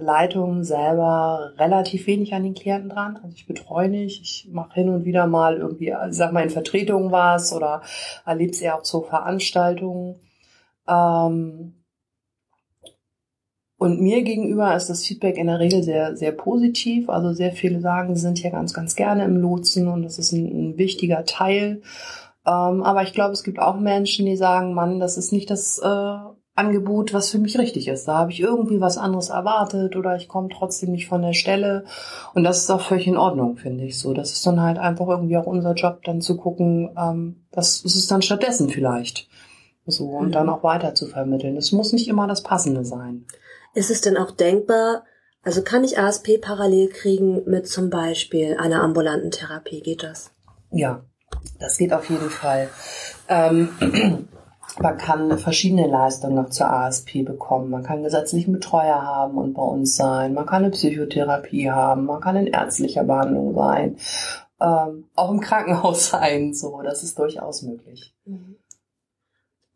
Leitung 0.00 0.64
selber 0.64 1.52
relativ 1.58 2.06
wenig 2.08 2.34
an 2.34 2.42
den 2.42 2.54
Klienten 2.54 2.90
dran. 2.90 3.18
Also 3.22 3.34
ich 3.36 3.46
betreue 3.46 3.88
nicht. 3.88 4.20
Ich 4.20 4.48
mache 4.50 4.74
hin 4.74 4.88
und 4.88 5.04
wieder 5.04 5.26
mal 5.28 5.58
irgendwie, 5.58 5.92
also 5.94 6.16
sag 6.16 6.32
mal, 6.32 6.42
in 6.42 6.50
Vertretungen 6.50 7.12
was 7.12 7.52
oder 7.52 7.82
erlebe 8.24 8.50
es 8.50 8.60
eher 8.60 8.76
auch 8.76 8.82
zu 8.82 9.02
Veranstaltungen. 9.02 10.16
Ähm, 10.88 11.74
und 13.78 14.00
mir 14.00 14.22
gegenüber 14.22 14.74
ist 14.74 14.88
das 14.88 15.04
Feedback 15.04 15.36
in 15.36 15.48
der 15.48 15.60
Regel 15.60 15.82
sehr, 15.82 16.16
sehr 16.16 16.32
positiv. 16.32 17.08
Also 17.08 17.32
sehr 17.32 17.52
viele 17.52 17.80
sagen, 17.80 18.14
sie 18.16 18.22
sind 18.22 18.38
hier 18.38 18.50
ganz, 18.50 18.72
ganz 18.74 18.96
gerne 18.96 19.24
im 19.24 19.36
Lotsen 19.36 19.86
und 19.86 20.02
das 20.02 20.18
ist 20.18 20.32
ein, 20.32 20.46
ein 20.46 20.78
wichtiger 20.78 21.24
Teil. 21.24 21.82
Ähm, 22.46 22.82
aber 22.82 23.02
ich 23.02 23.12
glaube, 23.12 23.34
es 23.34 23.44
gibt 23.44 23.58
auch 23.60 23.78
Menschen, 23.78 24.26
die 24.26 24.36
sagen, 24.36 24.74
Mann, 24.74 24.98
das 24.98 25.16
ist 25.16 25.32
nicht 25.32 25.50
das 25.50 25.78
äh, 25.78 26.16
Angebot, 26.56 27.12
was 27.12 27.30
für 27.30 27.38
mich 27.38 27.58
richtig 27.58 27.86
ist. 27.88 28.08
Da 28.08 28.18
habe 28.18 28.32
ich 28.32 28.40
irgendwie 28.40 28.80
was 28.80 28.98
anderes 28.98 29.28
erwartet 29.28 29.94
oder 29.94 30.16
ich 30.16 30.26
komme 30.26 30.48
trotzdem 30.48 30.92
nicht 30.92 31.06
von 31.06 31.22
der 31.22 31.34
Stelle. 31.34 31.84
Und 32.34 32.44
das 32.44 32.58
ist 32.58 32.70
auch 32.70 32.80
völlig 32.80 33.06
in 33.06 33.18
Ordnung, 33.18 33.56
finde 33.56 33.84
ich 33.84 33.98
so. 33.98 34.14
Das 34.14 34.32
ist 34.32 34.46
dann 34.46 34.60
halt 34.60 34.78
einfach 34.78 35.06
irgendwie 35.06 35.36
auch 35.36 35.46
unser 35.46 35.74
Job, 35.74 36.02
dann 36.04 36.22
zu 36.22 36.36
gucken, 36.36 36.90
ähm, 36.98 37.44
was 37.52 37.82
ist 37.82 37.94
es 37.94 38.06
dann 38.06 38.22
stattdessen 38.22 38.70
vielleicht. 38.70 39.28
So, 39.86 40.06
und 40.06 40.28
mhm. 40.28 40.32
dann 40.32 40.48
auch 40.48 40.62
weiter 40.62 40.94
zu 40.94 41.06
vermitteln. 41.06 41.56
Es 41.56 41.72
muss 41.72 41.92
nicht 41.92 42.08
immer 42.08 42.26
das 42.26 42.42
Passende 42.42 42.84
sein. 42.84 43.26
Ist 43.74 43.90
es 43.90 44.00
denn 44.00 44.16
auch 44.16 44.30
denkbar, 44.30 45.04
also 45.42 45.62
kann 45.62 45.84
ich 45.84 45.98
ASP 45.98 46.40
parallel 46.40 46.88
kriegen 46.88 47.44
mit 47.44 47.68
zum 47.68 47.90
Beispiel 47.90 48.56
einer 48.58 48.82
ambulanten 48.82 49.30
Therapie? 49.30 49.80
Geht 49.80 50.02
das? 50.02 50.32
Ja, 50.72 51.04
das 51.60 51.76
geht 51.76 51.92
auf 51.92 52.08
jeden 52.10 52.30
Fall. 52.30 52.68
Ähm, 53.28 53.68
Man 54.78 54.98
kann 54.98 55.38
verschiedene 55.38 55.86
Leistungen 55.86 56.34
noch 56.34 56.50
zur 56.50 56.70
ASP 56.70 57.24
bekommen. 57.24 57.70
Man 57.70 57.82
kann 57.82 58.02
gesetzlichen 58.02 58.52
Betreuer 58.52 59.02
haben 59.02 59.38
und 59.38 59.54
bei 59.54 59.62
uns 59.62 59.96
sein. 59.96 60.34
Man 60.34 60.46
kann 60.46 60.64
eine 60.64 60.70
Psychotherapie 60.70 61.70
haben. 61.70 62.06
Man 62.06 62.20
kann 62.20 62.36
in 62.36 62.46
ärztlicher 62.46 63.04
Behandlung 63.04 63.54
sein. 63.54 63.96
Ähm, 64.60 65.04
auch 65.14 65.30
im 65.30 65.40
Krankenhaus 65.40 66.08
sein. 66.10 66.52
So, 66.52 66.82
das 66.82 67.02
ist 67.02 67.18
durchaus 67.18 67.62
möglich. 67.62 68.14
Mhm. 68.24 68.56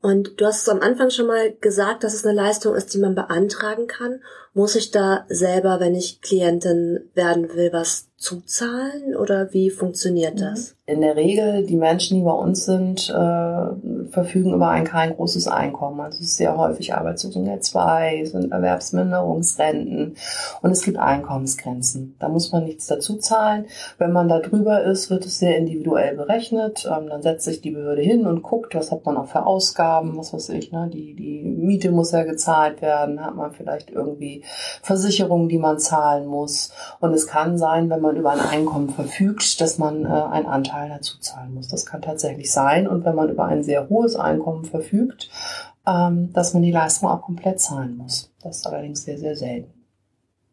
Und 0.03 0.41
du 0.41 0.47
hast 0.47 0.63
es 0.63 0.69
am 0.69 0.81
Anfang 0.81 1.11
schon 1.11 1.27
mal 1.27 1.53
gesagt, 1.61 2.05
dass 2.05 2.15
es 2.15 2.25
eine 2.25 2.35
Leistung 2.35 2.75
ist, 2.75 2.95
die 2.95 2.99
man 2.99 3.15
beantragen 3.15 3.87
kann. 3.87 4.21
Muss 4.55 4.75
ich 4.75 4.91
da 4.91 5.27
selber, 5.29 5.79
wenn 5.79 5.95
ich 5.95 6.23
Klientin 6.23 7.11
werden 7.15 7.55
will, 7.55 7.71
was 7.73 8.10
zuzahlen 8.21 9.17
oder 9.17 9.53
wie 9.55 9.71
funktioniert 9.71 10.35
mhm. 10.35 10.41
das? 10.41 10.77
In 10.85 11.01
der 11.01 11.17
Regel, 11.17 11.65
die 11.65 11.77
Menschen, 11.77 12.19
die 12.19 12.25
bei 12.25 12.33
uns 12.33 12.67
sind, 12.67 13.09
äh, 13.09 14.11
verfügen 14.11 14.53
über 14.53 14.69
ein 14.69 14.85
kein 14.85 15.15
großes 15.15 15.49
Einkommen. 15.49 16.01
Also 16.01 16.19
es 16.19 16.31
ist 16.31 16.37
sehr 16.37 16.57
häufig 16.57 16.95
Arbeitslosengeld 16.95 17.65
2, 17.65 18.21
es 18.23 18.33
sind 18.33 18.53
Erwerbsminderungsrenten 18.53 20.17
und 20.61 20.71
es 20.71 20.83
gibt 20.83 20.99
Einkommensgrenzen. 20.99 22.17
Da 22.19 22.29
muss 22.29 22.53
man 22.53 22.65
nichts 22.65 22.89
dazu 22.89 23.17
zahlen. 23.17 23.67
Wenn 23.99 24.13
man 24.13 24.29
da 24.29 24.41
drüber 24.41 24.83
ist, 24.83 25.11
wird 25.11 25.25
es 25.25 25.39
sehr 25.39 25.57
individuell 25.57 26.17
berechnet. 26.17 26.87
Ähm, 26.91 27.09
dann 27.09 27.23
setzt 27.23 27.45
sich 27.45 27.63
die 27.63 27.71
Behörde 27.71 28.03
hin 28.03 28.27
und 28.27 28.43
guckt, 28.43 28.75
was 28.75 28.91
hat 28.91 29.07
man 29.07 29.17
auch 29.17 29.29
für 29.29 29.47
Ausgaben, 29.47 30.19
was 30.19 30.35
weiß 30.35 30.51
ich, 30.51 30.73
ne? 30.73 30.91
die, 30.93 31.15
die 31.15 31.43
Miete 31.43 31.91
muss 31.91 32.13
ja 32.13 32.25
gezahlt 32.25 32.83
werden, 32.83 33.25
hat 33.25 33.37
man 33.37 33.53
vielleicht 33.53 33.91
irgendwie 33.91 34.43
Versicherungen, 34.83 35.49
die 35.49 35.59
man 35.59 35.79
zahlen 35.79 36.27
muss. 36.27 36.73
Und 36.99 37.15
es 37.15 37.27
kann 37.27 37.57
sein, 37.57 37.89
wenn 37.89 38.01
man 38.01 38.10
man 38.11 38.17
über 38.21 38.33
ein 38.33 38.41
Einkommen 38.41 38.91
verfügt, 38.91 39.61
dass 39.61 39.79
man 39.79 40.05
äh, 40.05 40.09
einen 40.09 40.47
Anteil 40.47 40.89
dazu 40.89 41.19
zahlen 41.19 41.55
muss. 41.55 41.69
Das 41.69 41.87
kann 41.87 42.03
tatsächlich 42.03 42.51
sein. 42.53 42.89
Und 42.89 43.05
wenn 43.05 43.15
man 43.15 43.31
über 43.31 43.45
ein 43.45 43.63
sehr 43.63 43.89
hohes 43.89 44.17
Einkommen 44.17 44.65
verfügt, 44.65 45.31
ähm, 45.87 46.33
dass 46.33 46.53
man 46.53 46.63
die 46.63 46.73
Leistung 46.73 47.09
auch 47.09 47.23
komplett 47.23 47.61
zahlen 47.61 47.97
muss. 47.97 48.31
Das 48.43 48.59
ist 48.59 48.67
allerdings 48.67 49.05
sehr, 49.05 49.19
sehr 49.19 49.37
selten. 49.37 49.73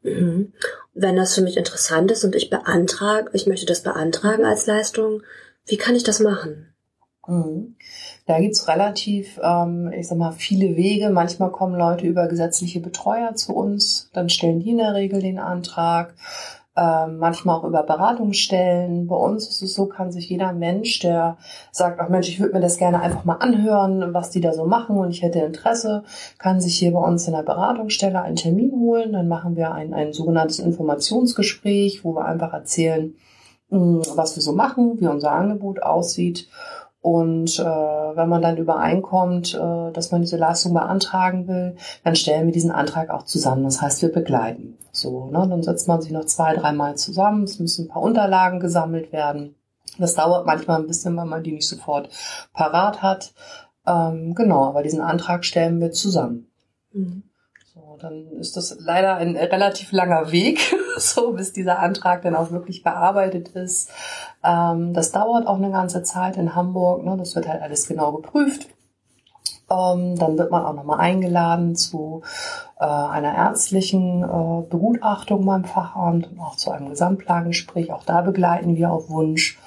Mhm. 0.04 0.54
Wenn 0.94 1.16
das 1.16 1.36
für 1.36 1.42
mich 1.42 1.58
interessant 1.58 2.12
ist 2.12 2.24
und 2.24 2.36
ich 2.36 2.50
beantrage, 2.50 3.30
ich 3.34 3.48
möchte 3.48 3.66
das 3.66 3.82
beantragen 3.82 4.46
als 4.46 4.68
Leistung, 4.68 5.22
wie 5.66 5.78
kann 5.78 5.96
ich 5.96 6.04
das 6.04 6.20
machen? 6.20 6.74
Mhm. 7.28 7.76
Da 8.26 8.40
gibt's 8.40 8.68
relativ, 8.68 9.40
ähm, 9.42 9.92
ich 9.94 10.08
sag 10.08 10.18
mal, 10.18 10.32
viele 10.32 10.76
Wege. 10.76 11.10
Manchmal 11.10 11.52
kommen 11.52 11.76
Leute 11.76 12.06
über 12.06 12.28
gesetzliche 12.28 12.80
Betreuer 12.80 13.36
zu 13.36 13.54
uns, 13.56 14.10
dann 14.14 14.30
stellen 14.30 14.60
die 14.60 14.72
in 14.72 14.78
der 14.78 14.94
Regel 14.94 15.22
den 15.22 15.40
Antrag. 15.40 16.14
Ähm, 16.80 17.18
manchmal 17.18 17.56
auch 17.56 17.64
über 17.64 17.82
Beratungsstellen. 17.82 19.08
Bei 19.08 19.16
uns 19.16 19.48
ist 19.48 19.64
es 19.64 19.74
so, 19.74 19.88
kann 19.88 20.12
sich 20.12 20.30
jeder 20.30 20.54
Mensch, 20.54 21.00
der 21.00 21.38
sagt, 21.72 22.00
ach 22.00 22.08
Mensch, 22.08 22.30
ich 22.30 22.40
würde 22.40 22.54
mir 22.54 22.60
das 22.60 22.78
gerne 22.78 23.02
einfach 23.02 23.26
mal 23.26 23.38
anhören, 23.38 24.14
was 24.14 24.30
die 24.30 24.42
da 24.42 24.54
so 24.54 24.66
machen 24.66 24.96
und 24.96 25.10
ich 25.10 25.24
hätte 25.24 25.40
Interesse, 25.40 26.04
kann 26.38 26.62
sich 26.62 26.78
hier 26.78 26.94
bei 26.94 27.00
uns 27.00 27.26
in 27.26 27.34
der 27.34 27.42
Beratungsstelle 27.42 28.22
einen 28.22 28.36
Termin 28.36 28.74
holen. 28.74 29.14
Dann 29.14 29.28
machen 29.28 29.56
wir 29.56 29.72
ein, 29.72 29.96
ein 29.96 30.14
sogenanntes 30.14 30.60
Informationsgespräch, 30.60 32.06
wo 32.06 32.14
wir 32.14 32.26
einfach 32.26 32.54
erzählen, 32.54 33.16
hm, 33.70 34.04
was 34.14 34.36
wir 34.36 34.44
so 34.44 34.54
machen, 34.54 35.00
wie 35.00 35.08
unser 35.08 35.32
Angebot 35.32 35.82
aussieht 35.82 36.48
und 37.08 37.58
äh, 37.58 37.64
wenn 37.64 38.28
man 38.28 38.42
dann 38.42 38.58
übereinkommt, 38.58 39.54
äh, 39.54 39.94
dass 39.94 40.12
man 40.12 40.20
diese 40.20 40.36
Leistung 40.36 40.74
beantragen 40.74 41.48
will, 41.48 41.78
dann 42.04 42.18
stellen 42.18 42.48
wir 42.48 42.52
diesen 42.52 42.70
Antrag 42.70 43.12
auch 43.12 43.24
zusammen. 43.24 43.64
Das 43.64 43.82
heißt, 43.82 44.02
wir 44.02 44.12
begleiten. 44.12 44.78
So, 44.92 45.28
ne? 45.28 45.48
Dann 45.50 45.64
setzt 45.64 45.88
man 45.88 46.02
sich 46.02 46.12
noch 46.12 46.26
zwei, 46.26 46.54
dreimal 46.54 46.98
zusammen. 46.98 47.46
Es 47.46 47.60
müssen 47.60 47.86
ein 47.86 47.88
paar 47.88 48.02
Unterlagen 48.02 48.60
gesammelt 48.60 49.14
werden. 49.14 49.56
Das 49.98 50.16
dauert 50.16 50.46
manchmal 50.46 50.82
ein 50.82 50.88
bisschen, 50.88 51.16
weil 51.16 51.28
man 51.28 51.44
die 51.44 51.54
nicht 51.54 51.70
sofort 51.70 52.10
parat 52.54 53.02
hat. 53.02 53.34
Ähm, 53.86 54.36
genau, 54.36 54.66
aber 54.66 54.84
diesen 54.84 55.00
Antrag 55.00 55.46
stellen 55.46 55.80
wir 55.80 55.94
zusammen. 55.94 56.48
Mhm 56.92 57.24
dann 58.00 58.28
ist 58.40 58.58
das 58.58 58.78
leider 58.80 59.16
ein 59.16 59.36
relativ 59.36 59.92
langer 59.92 60.32
Weg, 60.32 60.76
so 60.98 61.34
bis 61.34 61.54
dieser 61.54 61.80
Antrag 61.80 62.22
dann 62.22 62.36
auch 62.36 62.52
wirklich 62.52 62.84
bearbeitet 62.84 63.50
ist. 63.50 63.92
Ähm, 64.44 64.94
das 64.94 65.12
dauert 65.12 65.48
auch 65.48 65.58
eine 65.58 65.72
ganze 65.72 66.04
Zeit 66.04 66.38
in 66.38 66.56
Hamburg. 66.56 67.04
Ne? 67.04 67.16
Das 67.18 67.36
wird 67.36 67.48
halt 67.48 67.62
alles 67.62 67.88
genau 67.88 68.12
geprüft. 68.14 68.68
Ähm, 69.70 70.16
dann 70.18 70.38
wird 70.38 70.50
man 70.50 70.66
auch 70.66 70.74
nochmal 70.74 71.00
eingeladen 71.00 71.76
zu 71.76 72.22
äh, 72.80 72.86
einer 72.86 73.36
ärztlichen 73.36 74.24
äh, 74.24 74.70
Begutachtung 74.70 75.46
beim 75.46 75.66
Fachamt 75.66 76.32
und 76.32 76.40
auch 76.40 76.56
zu 76.56 76.72
einem 76.72 76.90
Gesamtplangespräch. 76.90 77.92
Auch 77.92 78.06
da 78.06 78.22
begleiten 78.22 78.78
wir 78.78 78.92
auf 78.92 79.10
Wunsch. 79.10 79.60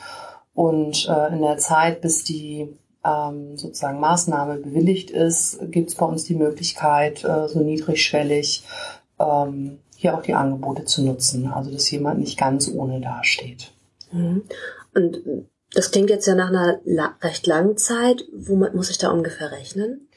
Und 0.55 1.09
äh, 1.09 1.33
in 1.33 1.43
der 1.43 1.59
Zeit, 1.59 2.01
bis 2.01 2.25
die 2.25 2.80
ähm, 3.05 3.57
sozusagen 3.57 4.01
Maßnahme 4.01 4.59
bewilligt 4.59 5.11
ist, 5.11 5.59
gibt 5.71 5.91
es 5.91 5.95
bei 5.95 6.07
uns 6.07 6.25
die 6.25 6.35
Möglichkeit, 6.35 7.25
äh, 7.25 7.49
so 7.49 7.61
niedrigschwellig 7.61 8.65
ähm, 9.19 9.79
hier 9.97 10.15
auch 10.15 10.23
die 10.23 10.35
Angebote 10.35 10.85
zu 10.85 11.03
nutzen. 11.03 11.53
Also 11.53 11.71
dass 11.71 11.91
jemand 11.91 12.21
nicht 12.21 12.39
ganz 12.39 12.69
ohne 12.69 13.01
dasteht. 13.01 13.73
Mhm. 14.13 14.43
Und 14.95 15.19
das 15.75 15.91
klingt 15.91 16.11
jetzt 16.11 16.27
ja 16.27 16.35
nach 16.35 16.49
einer 16.49 16.81
la 16.85 17.15
recht 17.23 17.47
langen 17.47 17.77
Zeit. 17.77 18.25
Womit 18.37 18.75
muss 18.75 18.91
ich 18.91 18.99
da 18.99 19.11
ungefähr 19.11 19.53
rechnen? 19.53 20.09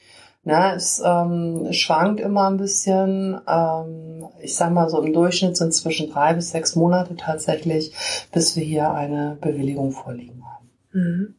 Na, 0.42 0.74
es 0.74 1.02
ähm, 1.04 1.68
schwankt 1.72 2.20
immer 2.20 2.50
ein 2.50 2.58
bisschen. 2.58 3.40
Ähm, 3.48 4.26
ich 4.42 4.56
sag 4.56 4.72
mal 4.72 4.90
so 4.90 5.00
im 5.00 5.12
Durchschnitt 5.12 5.56
sind 5.56 5.72
zwischen 5.72 6.10
drei 6.10 6.34
bis 6.34 6.50
sechs 6.50 6.76
Monate 6.76 7.16
tatsächlich, 7.16 7.94
bis 8.30 8.54
wir 8.54 8.64
hier 8.64 8.90
eine 8.92 9.38
Bewilligung 9.40 9.92
vorliegen 9.92 10.44
haben. 10.44 10.70
Mhm. 10.92 11.34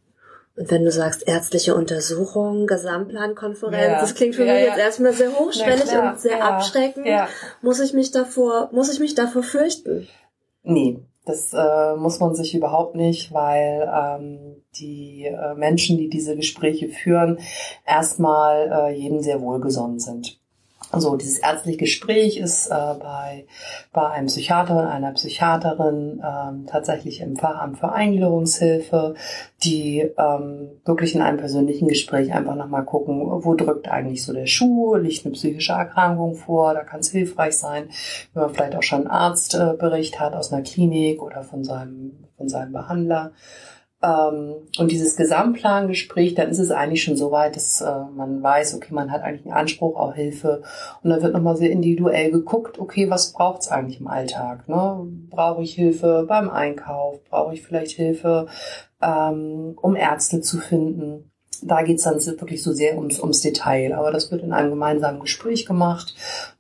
Und 0.58 0.72
wenn 0.72 0.86
du 0.86 0.92
sagst 0.92 1.28
ärztliche 1.28 1.76
Untersuchung, 1.76 2.66
Gesamtplankonferenz, 2.66 3.92
ja. 3.92 4.00
das 4.00 4.16
klingt 4.16 4.36
für 4.36 4.46
ja, 4.46 4.54
mich 4.54 4.64
ja. 4.64 4.70
jetzt 4.70 4.80
erstmal 4.80 5.14
sehr 5.14 5.38
hochschwellig 5.38 5.92
und 5.98 6.20
sehr 6.20 6.44
abschreckend. 6.44 7.06
Muss 7.62 7.80
ich 7.82 7.94
mich 7.94 8.12
davor, 8.12 8.70
muss 8.72 8.92
ich 8.92 9.00
mich 9.00 9.16
davor 9.16 9.44
fürchten? 9.44 10.08
Nee, 10.64 11.00
das 11.26 11.54
äh, 11.54 11.96
muss 11.96 12.20
man 12.20 12.36
sich 12.36 12.56
überhaupt 12.56 12.96
nicht, 12.96 13.34
weil 13.34 13.92
ähm, 13.94 14.64
die 14.76 15.26
äh, 15.26 15.56
Menschen, 15.56 15.98
die 15.98 16.08
diese 16.08 16.36
Gespräche 16.36 16.88
führen, 16.88 17.40
erstmal 17.86 18.72
äh, 18.72 18.96
jedem 18.96 19.22
sehr 19.22 19.42
wohlgesonnen 19.42 20.00
sind. 20.00 20.40
Also 20.92 21.16
dieses 21.16 21.40
ärztliche 21.40 21.78
Gespräch 21.80 22.38
ist 22.38 22.68
äh, 22.68 22.74
bei, 22.74 23.46
bei 23.92 24.10
einem 24.10 24.28
Psychiater 24.28 24.78
und 24.78 24.86
einer 24.86 25.12
Psychiaterin 25.12 26.22
ähm, 26.24 26.66
tatsächlich 26.68 27.22
im 27.22 27.36
Fachamt 27.36 27.80
für 27.80 27.92
Eingliederungshilfe, 27.92 29.16
die 29.64 30.00
ähm, 30.18 30.70
wirklich 30.86 31.16
in 31.16 31.22
einem 31.22 31.38
persönlichen 31.38 31.88
Gespräch 31.88 32.34
einfach 32.34 32.56
nochmal 32.56 32.86
gucken, 32.86 33.22
wo 33.44 33.56
drückt 33.56 33.90
eigentlich 33.90 34.24
so 34.24 34.34
der 34.34 34.48
Schuh, 34.48 34.96
liegt 34.96 35.26
eine 35.26 35.34
psychische 35.34 35.74
Erkrankung 35.74 36.36
vor, 36.36 36.74
da 36.74 36.84
kann 36.84 37.00
es 37.00 37.12
hilfreich 37.12 37.58
sein, 37.58 37.90
wenn 38.34 38.44
man 38.44 38.54
vielleicht 38.54 38.76
auch 38.76 38.84
schon 38.84 39.02
einen 39.02 39.12
Arztbericht 39.12 40.20
hat 40.20 40.36
aus 40.36 40.54
einer 40.54 40.64
Klinik 40.64 41.22
oder 41.22 41.44
von 41.44 41.64
seinem, 41.64 42.26
von 42.38 42.48
seinem 42.48 42.74
Behandler. 42.74 43.32
Ähm, 44.04 44.56
und 44.78 44.92
dieses 44.92 45.16
Gesamtplangespräch, 45.16 46.36
dann 46.36 46.50
ist 46.50 46.60
es 46.60 46.72
eigentlich 46.72 47.04
schon 47.04 47.16
so 47.16 47.32
weit, 47.32 47.56
dass 47.56 47.82
äh, 47.82 47.92
man 48.16 48.44
weiß, 48.44 48.76
okay, 48.76 48.94
man 48.94 49.12
hat 49.12 49.24
eigentlich 49.24 49.46
einen 49.46 49.56
Anspruch 49.56 49.96
auf 49.96 50.16
Hilfe. 50.16 50.62
Und 51.02 51.10
dann 51.10 51.22
wird 51.22 51.34
nochmal 51.34 51.58
sehr 51.58 51.72
individuell 51.72 52.32
geguckt, 52.32 52.80
okay, 52.80 53.10
was 53.10 53.32
braucht 53.32 53.62
es 53.62 53.68
eigentlich 53.70 54.00
im 54.00 54.08
Alltag? 54.08 54.68
Ne? 54.68 55.08
Brauche 55.30 55.64
ich 55.64 55.74
Hilfe 55.74 56.26
beim 56.28 56.50
Einkauf? 56.50 57.24
Brauche 57.30 57.54
ich 57.54 57.62
vielleicht 57.62 57.92
Hilfe, 57.92 58.48
ähm, 59.02 59.78
um 59.82 59.96
Ärzte 59.96 60.42
zu 60.42 60.58
finden? 60.58 61.32
Da 61.64 61.84
geht's 61.84 62.04
dann 62.04 62.24
wirklich 62.26 62.62
so 62.62 62.74
sehr 62.74 62.98
ums, 62.98 63.20
ums 63.20 63.42
Detail. 63.42 63.94
Aber 63.94 64.12
das 64.12 64.30
wird 64.30 64.44
in 64.44 64.52
einem 64.52 64.72
gemeinsamen 64.72 65.22
Gespräch 65.22 65.66
gemacht. 65.66 66.14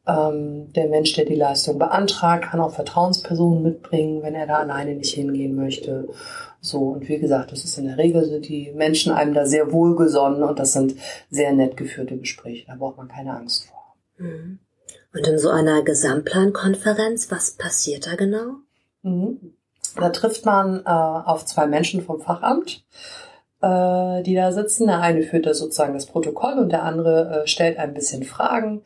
Ähm, 0.07 0.71
der 0.73 0.87
Mensch, 0.87 1.13
der 1.13 1.25
die 1.25 1.35
Leistung 1.35 1.77
beantragt, 1.77 2.45
kann 2.45 2.61
auch 2.61 2.73
Vertrauenspersonen 2.73 3.61
mitbringen, 3.61 4.23
wenn 4.23 4.35
er 4.35 4.47
da 4.47 4.55
alleine 4.55 4.95
nicht 4.95 5.13
hingehen 5.13 5.55
möchte. 5.55 6.07
So, 6.65 6.79
und 6.79 7.07
wie 7.07 7.19
gesagt, 7.19 7.51
das 7.51 7.63
ist 7.63 7.77
in 7.77 7.85
der 7.85 7.97
Regel 7.97 8.25
sind 8.25 8.47
die 8.47 8.71
Menschen 8.73 9.13
einem 9.13 9.33
da 9.33 9.45
sehr 9.45 9.71
wohlgesonnen 9.71 10.43
und 10.43 10.59
das 10.59 10.73
sind 10.73 10.95
sehr 11.29 11.53
nett 11.53 11.77
geführte 11.77 12.17
Gespräche. 12.17 12.65
Da 12.67 12.75
braucht 12.75 12.97
man 12.97 13.07
keine 13.07 13.35
Angst 13.35 13.65
vor. 13.65 13.95
Mhm. 14.17 14.59
Und 15.13 15.27
in 15.27 15.37
so 15.37 15.49
einer 15.49 15.83
Gesamtplankonferenz, 15.83 17.31
was 17.31 17.51
passiert 17.51 18.07
da 18.07 18.15
genau? 18.15 18.55
Mhm. 19.03 19.53
Da 19.95 20.09
trifft 20.09 20.45
man 20.45 20.81
äh, 20.85 20.89
auf 20.89 21.45
zwei 21.45 21.67
Menschen 21.67 22.01
vom 22.01 22.19
Fachamt, 22.19 22.83
äh, 23.61 24.23
die 24.23 24.35
da 24.35 24.51
sitzen. 24.51 24.87
Der 24.87 24.99
eine 24.99 25.23
führt 25.23 25.45
da 25.45 25.53
sozusagen 25.53 25.93
das 25.93 26.07
Protokoll 26.07 26.59
und 26.59 26.69
der 26.69 26.83
andere 26.83 27.43
äh, 27.43 27.47
stellt 27.47 27.77
ein 27.77 27.93
bisschen 27.93 28.23
Fragen 28.23 28.81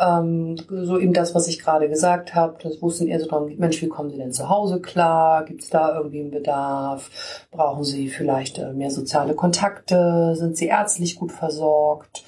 ähm, 0.00 0.56
so 0.68 0.98
eben 0.98 1.12
das, 1.12 1.34
was 1.34 1.46
ich 1.46 1.58
gerade 1.58 1.88
gesagt 1.88 2.34
habe, 2.34 2.58
das 2.62 2.80
wussten 2.80 3.06
eher 3.06 3.20
so 3.20 3.26
dran, 3.26 3.54
Mensch, 3.58 3.82
wie 3.82 3.88
kommen 3.88 4.10
Sie 4.10 4.16
denn 4.16 4.32
zu 4.32 4.48
Hause 4.48 4.80
klar? 4.80 5.44
Gibt 5.44 5.62
es 5.62 5.68
da 5.70 5.96
irgendwie 5.96 6.20
einen 6.20 6.30
Bedarf? 6.30 7.10
Brauchen 7.50 7.84
Sie 7.84 8.08
vielleicht 8.08 8.58
äh, 8.58 8.72
mehr 8.72 8.90
soziale 8.90 9.34
Kontakte? 9.34 10.34
Sind 10.36 10.56
Sie 10.56 10.66
ärztlich 10.66 11.16
gut 11.16 11.32
versorgt? 11.32 12.24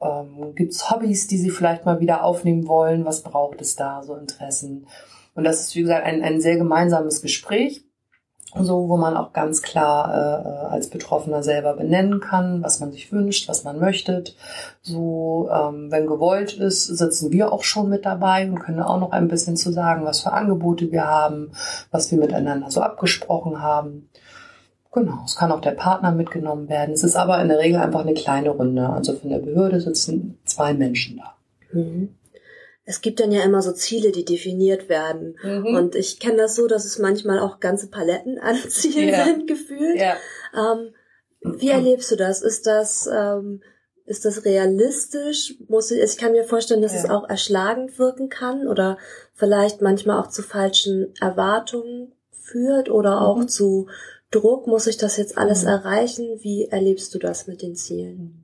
Ähm, 0.00 0.54
Gibt 0.54 0.72
es 0.72 0.90
Hobbys, 0.90 1.26
die 1.26 1.38
Sie 1.38 1.50
vielleicht 1.50 1.86
mal 1.86 2.00
wieder 2.00 2.24
aufnehmen 2.24 2.68
wollen? 2.68 3.04
Was 3.06 3.22
braucht 3.22 3.60
es 3.62 3.74
da, 3.74 4.02
so 4.02 4.14
Interessen? 4.14 4.86
Und 5.34 5.44
das 5.44 5.60
ist, 5.60 5.74
wie 5.74 5.80
gesagt, 5.82 6.04
ein, 6.04 6.22
ein 6.22 6.40
sehr 6.40 6.56
gemeinsames 6.56 7.22
Gespräch 7.22 7.83
so 8.60 8.88
wo 8.88 8.96
man 8.96 9.16
auch 9.16 9.32
ganz 9.32 9.62
klar 9.62 10.12
äh, 10.12 10.72
als 10.72 10.88
Betroffener 10.88 11.42
selber 11.42 11.74
benennen 11.74 12.20
kann, 12.20 12.62
was 12.62 12.80
man 12.80 12.92
sich 12.92 13.12
wünscht, 13.12 13.48
was 13.48 13.64
man 13.64 13.80
möchte. 13.80 14.24
So, 14.82 15.48
ähm, 15.52 15.90
wenn 15.90 16.06
gewollt 16.06 16.54
ist, 16.54 16.86
sitzen 16.86 17.32
wir 17.32 17.52
auch 17.52 17.64
schon 17.64 17.88
mit 17.88 18.04
dabei 18.04 18.48
und 18.48 18.60
können 18.60 18.80
auch 18.80 19.00
noch 19.00 19.12
ein 19.12 19.28
bisschen 19.28 19.56
zu 19.56 19.72
sagen, 19.72 20.04
was 20.04 20.20
für 20.20 20.32
Angebote 20.32 20.92
wir 20.92 21.06
haben, 21.06 21.50
was 21.90 22.10
wir 22.10 22.18
miteinander 22.18 22.70
so 22.70 22.80
abgesprochen 22.80 23.60
haben. 23.60 24.08
Genau, 24.92 25.22
es 25.24 25.34
kann 25.34 25.50
auch 25.50 25.60
der 25.60 25.72
Partner 25.72 26.12
mitgenommen 26.12 26.68
werden. 26.68 26.94
Es 26.94 27.02
ist 27.02 27.16
aber 27.16 27.42
in 27.42 27.48
der 27.48 27.58
Regel 27.58 27.80
einfach 27.80 28.00
eine 28.00 28.14
kleine 28.14 28.50
Runde. 28.50 28.88
Also 28.88 29.14
von 29.14 29.30
der 29.30 29.40
Behörde 29.40 29.80
sitzen 29.80 30.38
zwei 30.44 30.72
Menschen 30.72 31.16
da. 31.16 31.34
Mhm 31.72 32.10
es 32.86 33.00
gibt 33.00 33.20
dann 33.20 33.32
ja 33.32 33.42
immer 33.42 33.62
so 33.62 33.72
Ziele, 33.72 34.12
die 34.12 34.24
definiert 34.24 34.88
werden. 34.88 35.36
Mhm. 35.42 35.74
Und 35.74 35.94
ich 35.94 36.20
kenne 36.20 36.36
das 36.36 36.54
so, 36.54 36.66
dass 36.66 36.84
es 36.84 36.98
manchmal 36.98 37.38
auch 37.38 37.60
ganze 37.60 37.88
Paletten 37.88 38.38
an 38.42 38.56
Zielen 38.56 39.08
ja. 39.08 39.24
sind, 39.24 39.46
gefühlt. 39.46 39.98
Ja. 39.98 40.16
Ähm, 40.54 40.94
wie 41.40 41.70
erlebst 41.70 42.10
du 42.10 42.16
das? 42.16 42.42
Ist 42.42 42.66
das, 42.66 43.08
ähm, 43.10 43.62
ist 44.06 44.24
das 44.24 44.44
realistisch? 44.44 45.56
Muss 45.68 45.90
ich, 45.90 46.00
ich 46.00 46.16
kann 46.18 46.32
mir 46.32 46.44
vorstellen, 46.44 46.82
dass 46.82 46.92
ja. 46.92 47.00
es 47.00 47.10
auch 47.10 47.28
erschlagend 47.28 47.98
wirken 47.98 48.28
kann 48.28 48.66
oder 48.66 48.98
vielleicht 49.32 49.80
manchmal 49.80 50.20
auch 50.20 50.28
zu 50.28 50.42
falschen 50.42 51.14
Erwartungen 51.20 52.12
führt 52.30 52.90
oder 52.90 53.22
auch 53.22 53.38
mhm. 53.38 53.48
zu 53.48 53.88
Druck. 54.30 54.66
Muss 54.66 54.86
ich 54.86 54.98
das 54.98 55.16
jetzt 55.16 55.38
alles 55.38 55.62
mhm. 55.62 55.68
erreichen? 55.68 56.38
Wie 56.42 56.66
erlebst 56.66 57.14
du 57.14 57.18
das 57.18 57.46
mit 57.46 57.62
den 57.62 57.76
Zielen? 57.76 58.43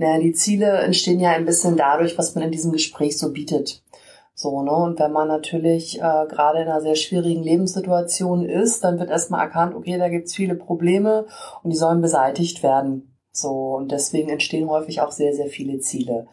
Naja, 0.00 0.18
die 0.18 0.32
Ziele 0.32 0.78
entstehen 0.78 1.20
ja 1.20 1.32
ein 1.32 1.44
bisschen 1.44 1.76
dadurch, 1.76 2.16
was 2.16 2.34
man 2.34 2.42
in 2.42 2.50
diesem 2.50 2.72
Gespräch 2.72 3.18
so 3.18 3.32
bietet. 3.32 3.82
So, 4.34 4.62
ne? 4.62 4.72
Und 4.72 4.98
wenn 4.98 5.12
man 5.12 5.28
natürlich 5.28 5.98
äh, 5.98 6.00
gerade 6.00 6.62
in 6.62 6.68
einer 6.68 6.80
sehr 6.80 6.94
schwierigen 6.94 7.42
Lebenssituation 7.42 8.46
ist, 8.46 8.82
dann 8.82 8.98
wird 8.98 9.10
erstmal 9.10 9.42
erkannt, 9.42 9.74
okay, 9.74 9.98
da 9.98 10.08
gibt's 10.08 10.34
viele 10.34 10.54
Probleme 10.54 11.26
und 11.62 11.68
die 11.68 11.76
sollen 11.76 12.00
beseitigt 12.00 12.62
werden. 12.62 13.14
So, 13.30 13.74
und 13.76 13.92
deswegen 13.92 14.30
entstehen 14.30 14.70
häufig 14.70 15.02
auch 15.02 15.12
sehr, 15.12 15.34
sehr 15.34 15.48
viele 15.48 15.80
Ziele. 15.80 16.28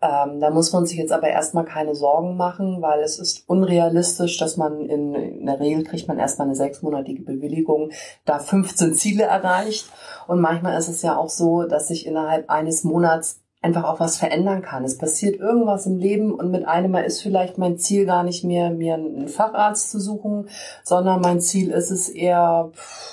Ähm, 0.00 0.38
da 0.38 0.50
muss 0.50 0.72
man 0.72 0.86
sich 0.86 0.96
jetzt 0.96 1.12
aber 1.12 1.28
erstmal 1.28 1.64
keine 1.64 1.96
Sorgen 1.96 2.36
machen, 2.36 2.80
weil 2.80 3.00
es 3.00 3.18
ist 3.18 3.48
unrealistisch, 3.48 4.38
dass 4.38 4.56
man 4.56 4.86
in, 4.86 5.14
in 5.14 5.46
der 5.46 5.58
Regel 5.58 5.82
kriegt 5.82 6.06
man 6.06 6.20
erstmal 6.20 6.46
eine 6.46 6.54
sechsmonatige 6.54 7.22
Bewilligung, 7.22 7.90
da 8.24 8.38
15 8.38 8.94
Ziele 8.94 9.24
erreicht. 9.24 9.90
Und 10.28 10.40
manchmal 10.40 10.78
ist 10.78 10.88
es 10.88 11.02
ja 11.02 11.16
auch 11.16 11.30
so, 11.30 11.64
dass 11.64 11.88
sich 11.88 12.06
innerhalb 12.06 12.48
eines 12.48 12.84
Monats 12.84 13.40
einfach 13.60 13.84
auch 13.84 13.98
was 13.98 14.18
verändern 14.18 14.62
kann. 14.62 14.84
Es 14.84 14.98
passiert 14.98 15.40
irgendwas 15.40 15.86
im 15.86 15.98
Leben 15.98 16.32
und 16.32 16.52
mit 16.52 16.64
einem 16.64 16.92
Mal 16.92 17.02
ist 17.02 17.20
vielleicht 17.20 17.58
mein 17.58 17.76
Ziel 17.76 18.06
gar 18.06 18.22
nicht 18.22 18.44
mehr, 18.44 18.70
mir 18.70 18.94
einen 18.94 19.26
Facharzt 19.26 19.90
zu 19.90 19.98
suchen, 19.98 20.48
sondern 20.84 21.20
mein 21.20 21.40
Ziel 21.40 21.70
ist 21.70 21.90
es 21.90 22.08
eher, 22.08 22.70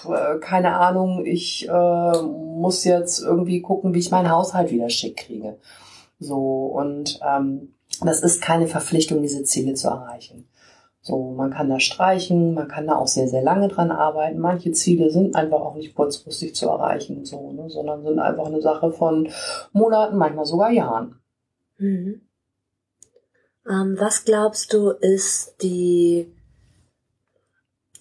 äh, 0.07 0.37
keine 0.39 0.77
Ahnung, 0.77 1.25
ich 1.25 1.67
äh, 1.67 2.21
muss 2.21 2.83
jetzt 2.83 3.23
irgendwie 3.23 3.61
gucken, 3.61 3.95
wie 3.95 3.99
ich 3.99 4.11
meinen 4.11 4.29
Haushalt 4.29 4.69
wieder 4.71 4.89
schick 4.89 5.17
kriege. 5.17 5.57
So, 6.19 6.65
und 6.67 7.19
ähm, 7.25 7.75
das 8.03 8.21
ist 8.21 8.41
keine 8.41 8.67
Verpflichtung, 8.67 9.21
diese 9.21 9.43
Ziele 9.43 9.73
zu 9.73 9.87
erreichen. 9.87 10.47
So, 11.01 11.33
man 11.33 11.51
kann 11.51 11.69
da 11.69 11.79
streichen, 11.79 12.55
man 12.55 12.67
kann 12.67 12.87
da 12.87 12.95
auch 12.95 13.07
sehr, 13.07 13.27
sehr 13.27 13.43
lange 13.43 13.67
dran 13.67 13.91
arbeiten. 13.91 14.39
Manche 14.39 14.71
Ziele 14.71 15.11
sind 15.11 15.35
einfach 15.35 15.59
auch 15.59 15.75
nicht 15.75 15.93
kurzfristig 15.93 16.55
zu 16.55 16.67
erreichen, 16.67 17.25
so, 17.25 17.51
ne, 17.51 17.69
sondern 17.69 18.03
sind 18.03 18.17
einfach 18.17 18.47
eine 18.47 18.61
Sache 18.61 18.91
von 18.91 19.29
Monaten, 19.71 20.17
manchmal 20.17 20.45
sogar 20.45 20.71
Jahren. 20.71 21.19
Mhm. 21.77 22.21
Ähm, 23.69 23.95
was 23.99 24.25
glaubst 24.25 24.73
du, 24.73 24.89
ist 24.89 25.55
die, 25.61 26.27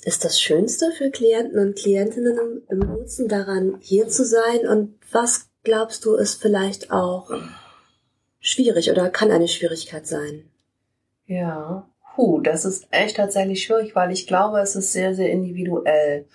ist 0.05 0.25
das 0.25 0.41
Schönste 0.41 0.91
für 0.93 1.11
Klienten 1.11 1.59
und 1.59 1.77
Klientinnen 1.77 2.39
im, 2.39 2.63
im 2.71 2.89
Nutzen 2.89 3.29
daran, 3.29 3.77
hier 3.81 4.09
zu 4.09 4.25
sein? 4.25 4.67
Und 4.67 4.95
was 5.13 5.51
glaubst 5.63 6.07
du, 6.07 6.15
ist 6.15 6.41
vielleicht 6.41 6.91
auch 6.91 7.31
schwierig 8.45 8.91
oder 8.91 9.11
kann 9.11 9.31
eine 9.31 9.49
Schwierigkeit 9.49 10.07
sein? 10.07 10.45
Ja, 11.27 11.89
Puh, 12.15 12.41
das 12.41 12.65
ist 12.65 12.87
echt 12.93 13.17
tatsächlich 13.17 13.65
schwierig, 13.65 13.97
weil 13.97 14.13
ich 14.13 14.29
glaube, 14.29 14.61
es 14.61 14.77
ist 14.77 14.93
sehr, 14.93 15.15
sehr 15.17 15.31
individuell. 15.33 16.27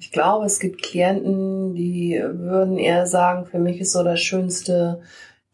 Ich 0.00 0.10
glaube, 0.10 0.46
es 0.46 0.58
gibt 0.58 0.82
Klienten, 0.82 1.74
die 1.74 2.22
würden 2.22 2.78
eher 2.78 3.06
sagen, 3.06 3.44
für 3.44 3.58
mich 3.58 3.78
ist 3.80 3.92
so 3.92 4.02
das 4.02 4.20
Schönste 4.20 5.02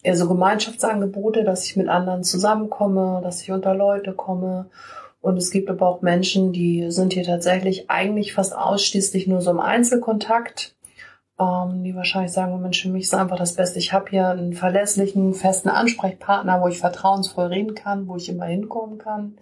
eher 0.03 0.17
so 0.17 0.29
Gemeinschaftsangebote, 0.29 1.43
dass 1.43 1.65
ich 1.67 1.77
mit 1.77 1.89
anderen 1.89 2.23
zusammenkomme, 2.23 3.21
dass 3.25 3.43
ich 3.43 3.51
unter 3.51 3.75
Leute 3.75 4.13
komme. 4.13 4.67
Und 5.21 5.39
es 5.39 5.51
gibt 5.51 5.71
aber 5.71 5.89
auch 5.89 6.03
Menschen, 6.03 6.53
die 6.53 6.91
sind 6.91 7.15
hier 7.15 7.25
tatsächlich 7.25 7.91
eigentlich 7.91 8.33
fast 8.33 8.55
ausschließlich 8.55 9.27
nur 9.27 9.41
so 9.41 9.51
im 9.51 9.61
Einzelkontakt 9.61 10.77
ähm, 11.39 11.83
die 11.83 11.95
wahrscheinlich 11.95 12.33
sagen, 12.33 12.61
Mensch, 12.61 12.83
für 12.83 12.89
mich 12.89 13.05
ist 13.05 13.15
einfach 13.15 13.39
das 13.39 13.55
Beste. 13.55 13.79
Ich 13.79 13.93
habe 13.93 14.11
hier 14.11 14.29
einen 14.29 14.53
verlässlichen, 14.53 15.35
festen 15.35 15.69
Ansprechpartner, 15.69 16.61
wo 16.61 16.69
ich 16.69 16.79
vertrauensvoll 16.79 17.47
reden 17.47 17.75
kann, 17.75 18.07
wo 18.07 18.17
ich 18.17 18.29
immer 18.29 18.47
hinkommen 18.47 18.99
kann. 18.99 19.37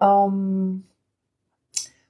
Ähm, 0.00 0.84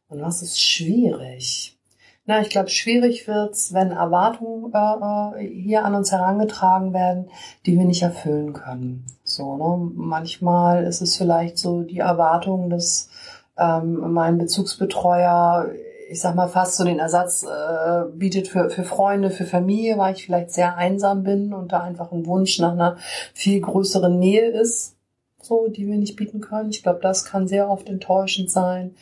und 0.09 0.21
was 0.21 0.43
ist 0.43 0.61
schwierig? 0.61 1.79
Na, 2.27 2.41
ich 2.43 2.51
glaube, 2.51 2.69
schwierig 2.69 3.27
wird's, 3.27 3.73
wenn 3.73 3.91
Erwartungen 3.91 4.73
äh, 4.73 5.45
äh, 5.45 5.49
hier 5.49 5.85
an 5.85 5.95
uns 5.95 6.13
herangetragen 6.13 6.93
werden, 6.93 7.31
die 7.67 7.79
wir 7.79 7.85
nicht 7.85 8.03
erfüllen 8.03 8.53
können. 8.53 9.07
So, 9.25 9.57
ne? 9.57 9.91
Manchmal 9.95 10.85
ist 10.85 11.01
es 11.01 11.17
vielleicht 11.17 11.59
so 11.59 11.83
die 11.83 11.99
Erwartung, 11.99 12.69
dass 12.69 13.09
ähm, 13.57 14.13
mein 14.13 14.39
Bezugsbetreuer 14.39 15.71
ich 16.11 16.21
sag 16.21 16.35
mal, 16.35 16.49
fast 16.49 16.77
so 16.77 16.83
den 16.85 16.99
Ersatz 16.99 17.45
äh, 17.45 18.05
bietet 18.13 18.49
für, 18.49 18.69
für 18.69 18.83
Freunde, 18.83 19.31
für 19.31 19.47
Familie, 19.47 19.97
weil 19.97 20.15
ich 20.15 20.27
vielleicht 20.27 20.51
sehr 20.51 20.77
einsam 20.77 21.23
bin 21.23 21.55
und 21.55 21.71
da 21.71 21.83
einfach 21.83 22.11
ein 22.11 22.27
Wunsch 22.27 22.59
nach 22.59 22.73
einer 22.73 22.97
viel 23.33 23.61
größeren 23.61 24.19
Nähe 24.19 24.51
ist, 24.51 24.97
so, 25.41 25.69
die 25.69 25.87
wir 25.87 25.97
nicht 25.97 26.17
bieten 26.17 26.41
können. 26.41 26.71
Ich 26.71 26.83
glaube, 26.83 26.99
das 27.01 27.25
kann 27.25 27.47
sehr 27.47 27.71
oft 27.71 27.89
enttäuschend 27.89 28.51
sein. 28.51 28.97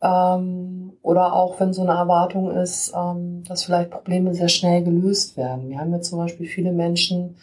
Ähm, 0.00 0.94
oder 1.02 1.34
auch 1.34 1.60
wenn 1.60 1.74
so 1.74 1.82
eine 1.82 1.92
Erwartung 1.92 2.50
ist, 2.50 2.94
ähm, 2.96 3.44
dass 3.44 3.64
vielleicht 3.64 3.90
Probleme 3.90 4.34
sehr 4.34 4.48
schnell 4.48 4.82
gelöst 4.82 5.36
werden. 5.36 5.68
Wir 5.68 5.78
haben 5.78 5.92
ja 5.92 6.00
zum 6.00 6.18
Beispiel 6.18 6.46
viele 6.46 6.72
Menschen 6.72 7.36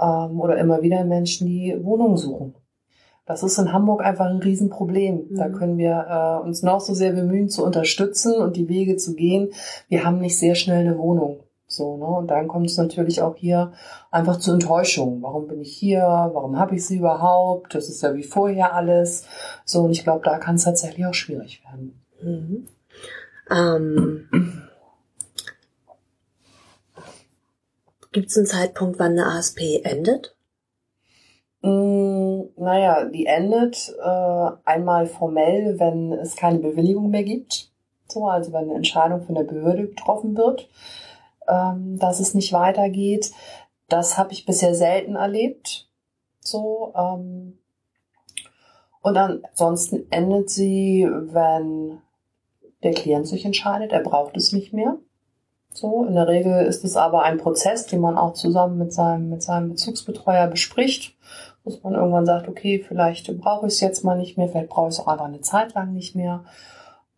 ähm, 0.00 0.40
oder 0.40 0.56
immer 0.58 0.82
wieder 0.82 1.02
Menschen, 1.04 1.48
die 1.48 1.76
Wohnungen 1.82 2.16
suchen 2.16 2.54
das 3.32 3.42
ist 3.42 3.58
in 3.58 3.72
Hamburg 3.72 4.02
einfach 4.02 4.26
ein 4.26 4.38
Riesenproblem. 4.38 5.28
Mhm. 5.30 5.36
Da 5.36 5.48
können 5.48 5.78
wir 5.78 6.06
äh, 6.08 6.46
uns 6.46 6.62
noch 6.62 6.80
so 6.80 6.92
sehr 6.92 7.12
bemühen 7.12 7.48
zu 7.48 7.64
unterstützen 7.64 8.34
und 8.34 8.56
die 8.56 8.68
Wege 8.68 8.96
zu 8.96 9.14
gehen. 9.14 9.48
Wir 9.88 10.04
haben 10.04 10.18
nicht 10.18 10.38
sehr 10.38 10.54
schnell 10.54 10.80
eine 10.80 10.98
Wohnung. 10.98 11.40
So, 11.66 11.96
ne? 11.96 12.04
Und 12.04 12.30
dann 12.30 12.48
kommt 12.48 12.66
es 12.66 12.76
natürlich 12.76 13.22
auch 13.22 13.34
hier 13.34 13.72
einfach 14.10 14.36
zu 14.36 14.52
Enttäuschung. 14.52 15.22
Warum 15.22 15.46
bin 15.46 15.62
ich 15.62 15.74
hier? 15.74 16.02
Warum 16.02 16.58
habe 16.58 16.76
ich 16.76 16.86
sie 16.86 16.98
überhaupt? 16.98 17.74
Das 17.74 17.88
ist 17.88 18.02
ja 18.02 18.14
wie 18.14 18.22
vorher 18.22 18.74
alles. 18.74 19.24
So, 19.64 19.80
und 19.84 19.90
ich 19.90 20.04
glaube, 20.04 20.20
da 20.24 20.38
kann 20.38 20.56
es 20.56 20.64
tatsächlich 20.64 21.06
auch 21.06 21.14
schwierig 21.14 21.62
werden. 21.64 22.02
Mhm. 22.22 22.68
Ähm, 23.50 24.28
Gibt 28.12 28.28
es 28.28 28.36
einen 28.36 28.46
Zeitpunkt, 28.46 28.98
wann 28.98 29.12
eine 29.12 29.26
ASP 29.26 29.80
endet? 29.84 30.36
Mm, 31.62 32.48
naja, 32.56 33.04
die 33.04 33.26
endet 33.26 33.94
äh, 34.02 34.50
einmal 34.64 35.06
formell, 35.06 35.78
wenn 35.78 36.12
es 36.12 36.34
keine 36.34 36.58
Bewilligung 36.58 37.10
mehr 37.10 37.22
gibt. 37.22 37.70
So, 38.08 38.26
also 38.26 38.52
wenn 38.52 38.64
eine 38.64 38.74
Entscheidung 38.74 39.22
von 39.22 39.36
der 39.36 39.44
Behörde 39.44 39.86
getroffen 39.86 40.36
wird, 40.36 40.68
ähm, 41.48 41.98
dass 41.98 42.20
es 42.20 42.34
nicht 42.34 42.52
weitergeht. 42.52 43.32
Das 43.88 44.18
habe 44.18 44.32
ich 44.32 44.44
bisher 44.44 44.74
selten 44.74 45.14
erlebt. 45.14 45.88
So, 46.40 46.92
ähm, 46.96 47.58
und 49.02 49.16
ansonsten 49.16 50.06
endet 50.10 50.50
sie, 50.50 51.08
wenn 51.08 51.98
der 52.82 52.92
Klient 52.92 53.28
sich 53.28 53.44
entscheidet, 53.44 53.92
er 53.92 54.02
braucht 54.02 54.36
es 54.36 54.52
nicht 54.52 54.72
mehr. 54.72 54.96
So, 55.72 56.04
in 56.04 56.14
der 56.14 56.28
Regel 56.28 56.66
ist 56.66 56.84
es 56.84 56.96
aber 56.96 57.22
ein 57.22 57.38
Prozess, 57.38 57.86
den 57.86 58.00
man 58.00 58.18
auch 58.18 58.34
zusammen 58.34 58.78
mit 58.78 58.92
seinem, 58.92 59.28
mit 59.30 59.42
seinem 59.42 59.70
Bezugsbetreuer 59.70 60.48
bespricht 60.48 61.16
dass 61.64 61.82
man 61.82 61.94
irgendwann 61.94 62.26
sagt, 62.26 62.48
okay, 62.48 62.84
vielleicht 62.86 63.36
brauche 63.38 63.66
ich 63.66 63.74
es 63.74 63.80
jetzt 63.80 64.04
mal 64.04 64.18
nicht 64.18 64.36
mehr, 64.36 64.48
vielleicht 64.48 64.68
brauche 64.68 64.88
ich 64.88 64.94
es 64.94 65.00
auch 65.00 65.08
einfach 65.08 65.26
eine 65.26 65.40
Zeit 65.40 65.74
lang 65.74 65.92
nicht 65.92 66.16
mehr. 66.16 66.44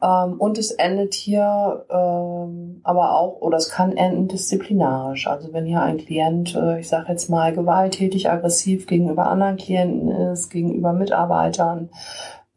Ähm, 0.02 0.35
und 0.38 0.59
es 0.59 0.70
endet 0.70 1.14
hier 1.14 1.87
ähm, 1.90 2.80
aber 2.83 3.16
auch, 3.18 3.40
oder 3.40 3.57
es 3.57 3.70
kann 3.70 3.96
enden 3.96 4.28
disziplinarisch. 4.28 5.26
Also 5.26 5.52
wenn 5.52 5.64
hier 5.64 5.83
ein 5.83 5.98
Klient, 5.98 6.54
äh, 6.54 6.80
ich 6.80 6.88
sage 6.88 7.12
jetzt 7.12 7.30
mal, 7.30 7.54
gewalttätig, 7.54 8.30
aggressiv 8.30 8.87
gegenüber 8.87 9.26
anderen 9.26 9.57
Klienten 9.57 10.11
ist, 10.11 10.50
gegenüber 10.50 10.92
Mitarbeitern, 10.92 11.90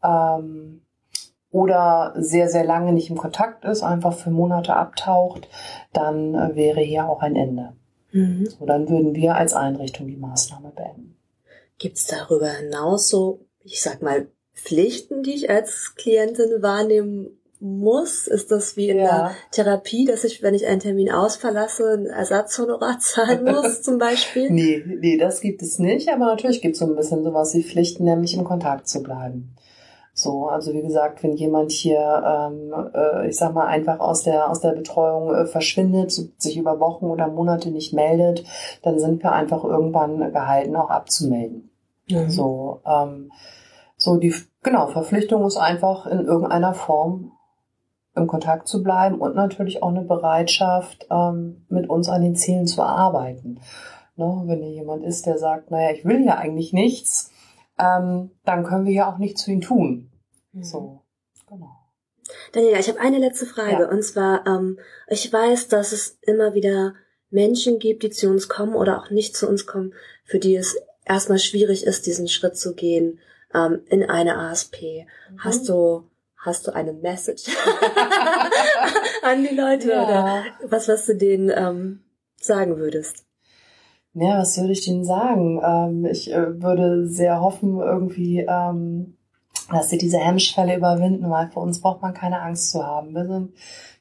ähm, 0.02 0.82
oder 1.50 2.12
sehr, 2.16 2.48
sehr 2.48 2.64
lange 2.64 2.92
nicht 2.92 3.10
im 3.10 3.16
Kontakt 3.16 3.64
ist, 3.64 3.82
einfach 3.82 4.12
für 4.12 4.30
Monate 4.30 4.76
abtaucht, 4.76 5.48
dann 5.92 6.34
äh, 6.34 6.54
wäre 6.54 6.80
hier 6.80 7.08
auch 7.08 7.22
ein 7.22 7.36
Ende. 7.36 7.72
Mhm. 8.12 8.46
So, 8.46 8.66
dann 8.66 8.88
würden 8.88 9.14
wir 9.14 9.34
als 9.36 9.54
Einrichtung 9.54 10.06
die 10.06 10.16
Maßnahme 10.16 10.70
beenden. 10.74 11.17
Gibt 11.78 11.96
es 11.96 12.06
darüber 12.06 12.50
hinaus 12.50 13.08
so, 13.08 13.46
ich 13.62 13.80
sag 13.80 14.02
mal, 14.02 14.28
Pflichten, 14.54 15.22
die 15.22 15.34
ich 15.34 15.50
als 15.50 15.94
Klientin 15.94 16.62
wahrnehmen 16.62 17.38
muss? 17.60 18.26
Ist 18.26 18.50
das 18.50 18.76
wie 18.76 18.88
in 18.88 18.98
ja. 18.98 19.04
der 19.04 19.36
Therapie, 19.52 20.04
dass 20.04 20.24
ich, 20.24 20.42
wenn 20.42 20.54
ich 20.54 20.66
einen 20.66 20.80
Termin 20.80 21.10
ausverlasse, 21.10 21.92
ein 21.92 22.06
Ersatzhonorar 22.06 22.98
zahlen 23.00 23.44
muss, 23.54 23.82
zum 23.82 23.98
Beispiel? 23.98 24.50
Nee, 24.50 24.82
nee, 24.86 25.16
das 25.16 25.40
gibt 25.40 25.62
es 25.62 25.78
nicht. 25.78 26.08
Aber 26.08 26.26
natürlich 26.26 26.60
gibt 26.60 26.74
es 26.74 26.80
so 26.80 26.86
ein 26.86 26.96
bisschen 26.96 27.22
sowas 27.22 27.54
wie 27.54 27.62
Pflichten, 27.62 28.04
nämlich 28.04 28.34
im 28.34 28.44
Kontakt 28.44 28.88
zu 28.88 29.02
bleiben. 29.02 29.54
So, 30.18 30.48
also 30.48 30.72
wie 30.72 30.82
gesagt, 30.82 31.22
wenn 31.22 31.36
jemand 31.36 31.70
hier, 31.70 32.00
ähm, 32.26 32.74
äh, 32.92 33.28
ich 33.28 33.36
sag 33.36 33.54
mal, 33.54 33.68
einfach 33.68 34.00
aus 34.00 34.24
der 34.24 34.50
aus 34.50 34.58
der 34.58 34.72
Betreuung 34.72 35.32
äh, 35.32 35.46
verschwindet, 35.46 36.10
sich 36.10 36.56
über 36.56 36.80
Wochen 36.80 37.04
oder 37.04 37.28
Monate 37.28 37.70
nicht 37.70 37.92
meldet, 37.92 38.42
dann 38.82 38.98
sind 38.98 39.22
wir 39.22 39.30
einfach 39.30 39.62
irgendwann 39.62 40.32
gehalten, 40.32 40.74
auch 40.74 40.90
abzumelden. 40.90 41.70
Mhm. 42.10 42.30
So, 42.30 42.80
ähm, 42.84 43.30
so 43.96 44.16
die 44.16 44.34
genau 44.64 44.88
Verpflichtung 44.88 45.46
ist 45.46 45.56
einfach 45.56 46.06
in 46.06 46.24
irgendeiner 46.24 46.74
Form 46.74 47.30
im 48.16 48.26
Kontakt 48.26 48.66
zu 48.66 48.82
bleiben 48.82 49.20
und 49.20 49.36
natürlich 49.36 49.84
auch 49.84 49.90
eine 49.90 50.02
Bereitschaft, 50.02 51.06
ähm, 51.12 51.64
mit 51.68 51.88
uns 51.88 52.08
an 52.08 52.22
den 52.22 52.34
Zielen 52.34 52.66
zu 52.66 52.82
arbeiten. 52.82 53.60
Ne, 54.16 54.42
wenn 54.46 54.64
hier 54.64 54.72
jemand 54.72 55.04
ist, 55.04 55.26
der 55.26 55.38
sagt, 55.38 55.70
naja, 55.70 55.92
ich 55.92 56.04
will 56.04 56.24
ja 56.24 56.34
eigentlich 56.38 56.72
nichts, 56.72 57.30
ähm, 57.78 58.30
dann 58.44 58.64
können 58.64 58.86
wir 58.86 58.92
ja 58.92 59.12
auch 59.12 59.18
nichts 59.18 59.44
für 59.44 59.52
ihn 59.52 59.60
tun. 59.60 60.10
Mhm. 60.52 60.62
So, 60.64 61.02
genau. 61.48 61.70
Daniela, 62.52 62.78
ich 62.78 62.88
habe 62.88 63.00
eine 63.00 63.18
letzte 63.18 63.46
Frage. 63.46 63.84
Ja. 63.84 63.88
Und 63.88 64.02
zwar, 64.02 64.46
ähm, 64.46 64.78
ich 65.08 65.32
weiß, 65.32 65.68
dass 65.68 65.92
es 65.92 66.18
immer 66.22 66.54
wieder 66.54 66.94
Menschen 67.30 67.78
gibt, 67.78 68.02
die 68.02 68.10
zu 68.10 68.28
uns 68.28 68.48
kommen 68.48 68.74
oder 68.74 68.98
auch 68.98 69.10
nicht 69.10 69.36
zu 69.36 69.48
uns 69.48 69.66
kommen, 69.66 69.94
für 70.24 70.38
die 70.38 70.56
es 70.56 70.76
erstmal 71.04 71.38
schwierig 71.38 71.84
ist, 71.84 72.06
diesen 72.06 72.28
Schritt 72.28 72.56
zu 72.56 72.74
gehen, 72.74 73.18
ähm, 73.54 73.82
in 73.88 74.08
eine 74.08 74.36
ASP. 74.38 75.06
Mhm. 75.30 75.38
Hast 75.38 75.68
du 75.68 76.04
hast 76.36 76.66
du 76.66 76.74
eine 76.74 76.92
Message 76.92 77.44
an 79.22 79.42
die 79.42 79.54
Leute 79.54 79.90
ja. 79.90 80.04
oder 80.04 80.44
was, 80.70 80.88
was 80.88 81.06
du 81.06 81.16
denen 81.16 81.50
ähm, 81.54 82.04
sagen 82.40 82.78
würdest? 82.78 83.27
Ja, 84.20 84.38
was 84.38 84.58
würde 84.58 84.72
ich 84.72 84.84
denen 84.84 85.04
sagen? 85.04 85.60
Ähm, 85.64 86.04
ich 86.04 86.32
äh, 86.32 86.60
würde 86.60 87.08
sehr 87.08 87.40
hoffen, 87.40 87.78
irgendwie, 87.78 88.40
ähm, 88.40 89.16
dass 89.70 89.90
sie 89.90 89.98
diese 89.98 90.18
Hemmschwelle 90.18 90.76
überwinden, 90.76 91.30
weil 91.30 91.50
für 91.50 91.60
uns 91.60 91.80
braucht 91.80 92.02
man 92.02 92.14
keine 92.14 92.40
Angst 92.40 92.72
zu 92.72 92.84
haben. 92.84 93.14
Wir 93.14 93.26
sind 93.26 93.52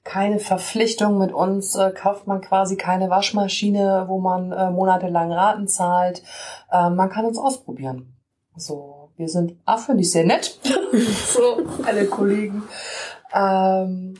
keine 0.04 0.40
Verpflichtung 0.40 1.18
mit 1.20 1.34
uns, 1.34 1.76
äh, 1.76 1.92
kauft 1.92 2.26
man 2.26 2.42
quasi 2.42 2.78
keine 2.78 3.10
Waschmaschine, 3.10 4.06
wo 4.08 4.20
man 4.20 4.52
äh, 4.52 4.72
monatelang 4.72 5.32
Raten 5.32 5.68
zahlt. 5.68 6.24
Äh, 6.72 6.90
man 6.90 7.10
kann 7.10 7.26
uns 7.26 7.38
ausprobieren. 7.38 8.16
So, 8.56 9.10
wir 9.18 9.28
sind, 9.30 9.56
ah, 9.66 9.78
finde 9.78 10.02
ich 10.02 10.12
sehr 10.12 10.26
nett. 10.26 10.60
so, 11.28 11.62
alle 11.86 12.06
Kollegen. 12.06 12.64
Ähm, 13.34 14.16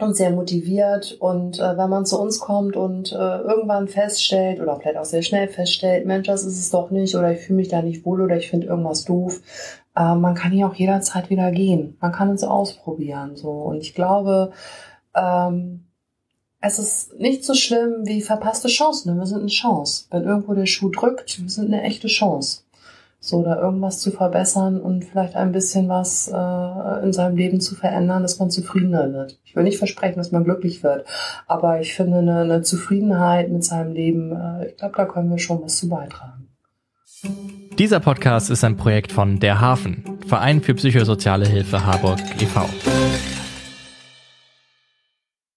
und 0.00 0.16
sehr 0.16 0.30
motiviert. 0.30 1.16
Und 1.20 1.58
äh, 1.58 1.76
wenn 1.76 1.90
man 1.90 2.06
zu 2.06 2.20
uns 2.20 2.40
kommt 2.40 2.76
und 2.76 3.12
äh, 3.12 3.16
irgendwann 3.16 3.88
feststellt 3.88 4.60
oder 4.60 4.76
vielleicht 4.76 4.96
auch 4.96 5.04
sehr 5.04 5.22
schnell 5.22 5.48
feststellt, 5.48 6.06
Mensch, 6.06 6.26
das 6.26 6.44
ist 6.44 6.58
es 6.58 6.70
doch 6.70 6.90
nicht 6.90 7.14
oder 7.14 7.32
ich 7.32 7.40
fühle 7.40 7.58
mich 7.58 7.68
da 7.68 7.82
nicht 7.82 8.04
wohl 8.04 8.20
oder 8.20 8.36
ich 8.36 8.50
finde 8.50 8.66
irgendwas 8.68 9.04
doof, 9.04 9.40
äh, 9.96 10.14
man 10.14 10.34
kann 10.34 10.52
hier 10.52 10.66
auch 10.66 10.74
jederzeit 10.74 11.30
wieder 11.30 11.50
gehen. 11.50 11.96
Man 12.00 12.12
kann 12.12 12.30
es 12.30 12.44
ausprobieren. 12.44 13.36
So. 13.36 13.50
Und 13.50 13.78
ich 13.78 13.94
glaube, 13.94 14.52
ähm, 15.14 15.86
es 16.60 16.78
ist 16.78 17.18
nicht 17.18 17.44
so 17.44 17.54
schlimm 17.54 18.02
wie 18.04 18.22
verpasste 18.22 18.68
Chancen. 18.68 19.18
Wir 19.18 19.26
sind 19.26 19.40
eine 19.40 19.48
Chance. 19.48 20.06
Wenn 20.10 20.24
irgendwo 20.24 20.54
der 20.54 20.66
Schuh 20.66 20.90
drückt, 20.90 21.42
wir 21.42 21.50
sind 21.50 21.72
eine 21.72 21.82
echte 21.82 22.06
Chance 22.06 22.62
so 23.24 23.44
da 23.44 23.56
irgendwas 23.60 24.00
zu 24.00 24.10
verbessern 24.10 24.80
und 24.80 25.04
vielleicht 25.04 25.36
ein 25.36 25.52
bisschen 25.52 25.88
was 25.88 26.26
äh, 26.26 27.04
in 27.04 27.12
seinem 27.12 27.36
Leben 27.36 27.60
zu 27.60 27.76
verändern, 27.76 28.22
dass 28.22 28.40
man 28.40 28.50
zufriedener 28.50 29.12
wird. 29.12 29.38
Ich 29.44 29.54
will 29.54 29.62
nicht 29.62 29.78
versprechen, 29.78 30.16
dass 30.16 30.32
man 30.32 30.42
glücklich 30.42 30.82
wird, 30.82 31.06
aber 31.46 31.80
ich 31.80 31.94
finde 31.94 32.18
eine, 32.18 32.40
eine 32.40 32.62
Zufriedenheit 32.62 33.48
mit 33.48 33.62
seinem 33.62 33.92
Leben, 33.92 34.32
äh, 34.32 34.70
ich 34.70 34.76
glaube, 34.76 34.96
da 34.96 35.04
können 35.04 35.30
wir 35.30 35.38
schon 35.38 35.62
was 35.62 35.76
zu 35.76 35.88
beitragen. 35.88 36.48
Dieser 37.78 38.00
Podcast 38.00 38.50
ist 38.50 38.64
ein 38.64 38.76
Projekt 38.76 39.12
von 39.12 39.38
Der 39.38 39.60
Hafen, 39.60 40.18
Verein 40.26 40.60
für 40.60 40.74
psychosoziale 40.74 41.46
Hilfe 41.46 41.86
Harburg 41.86 42.18
e.V. 42.40 42.68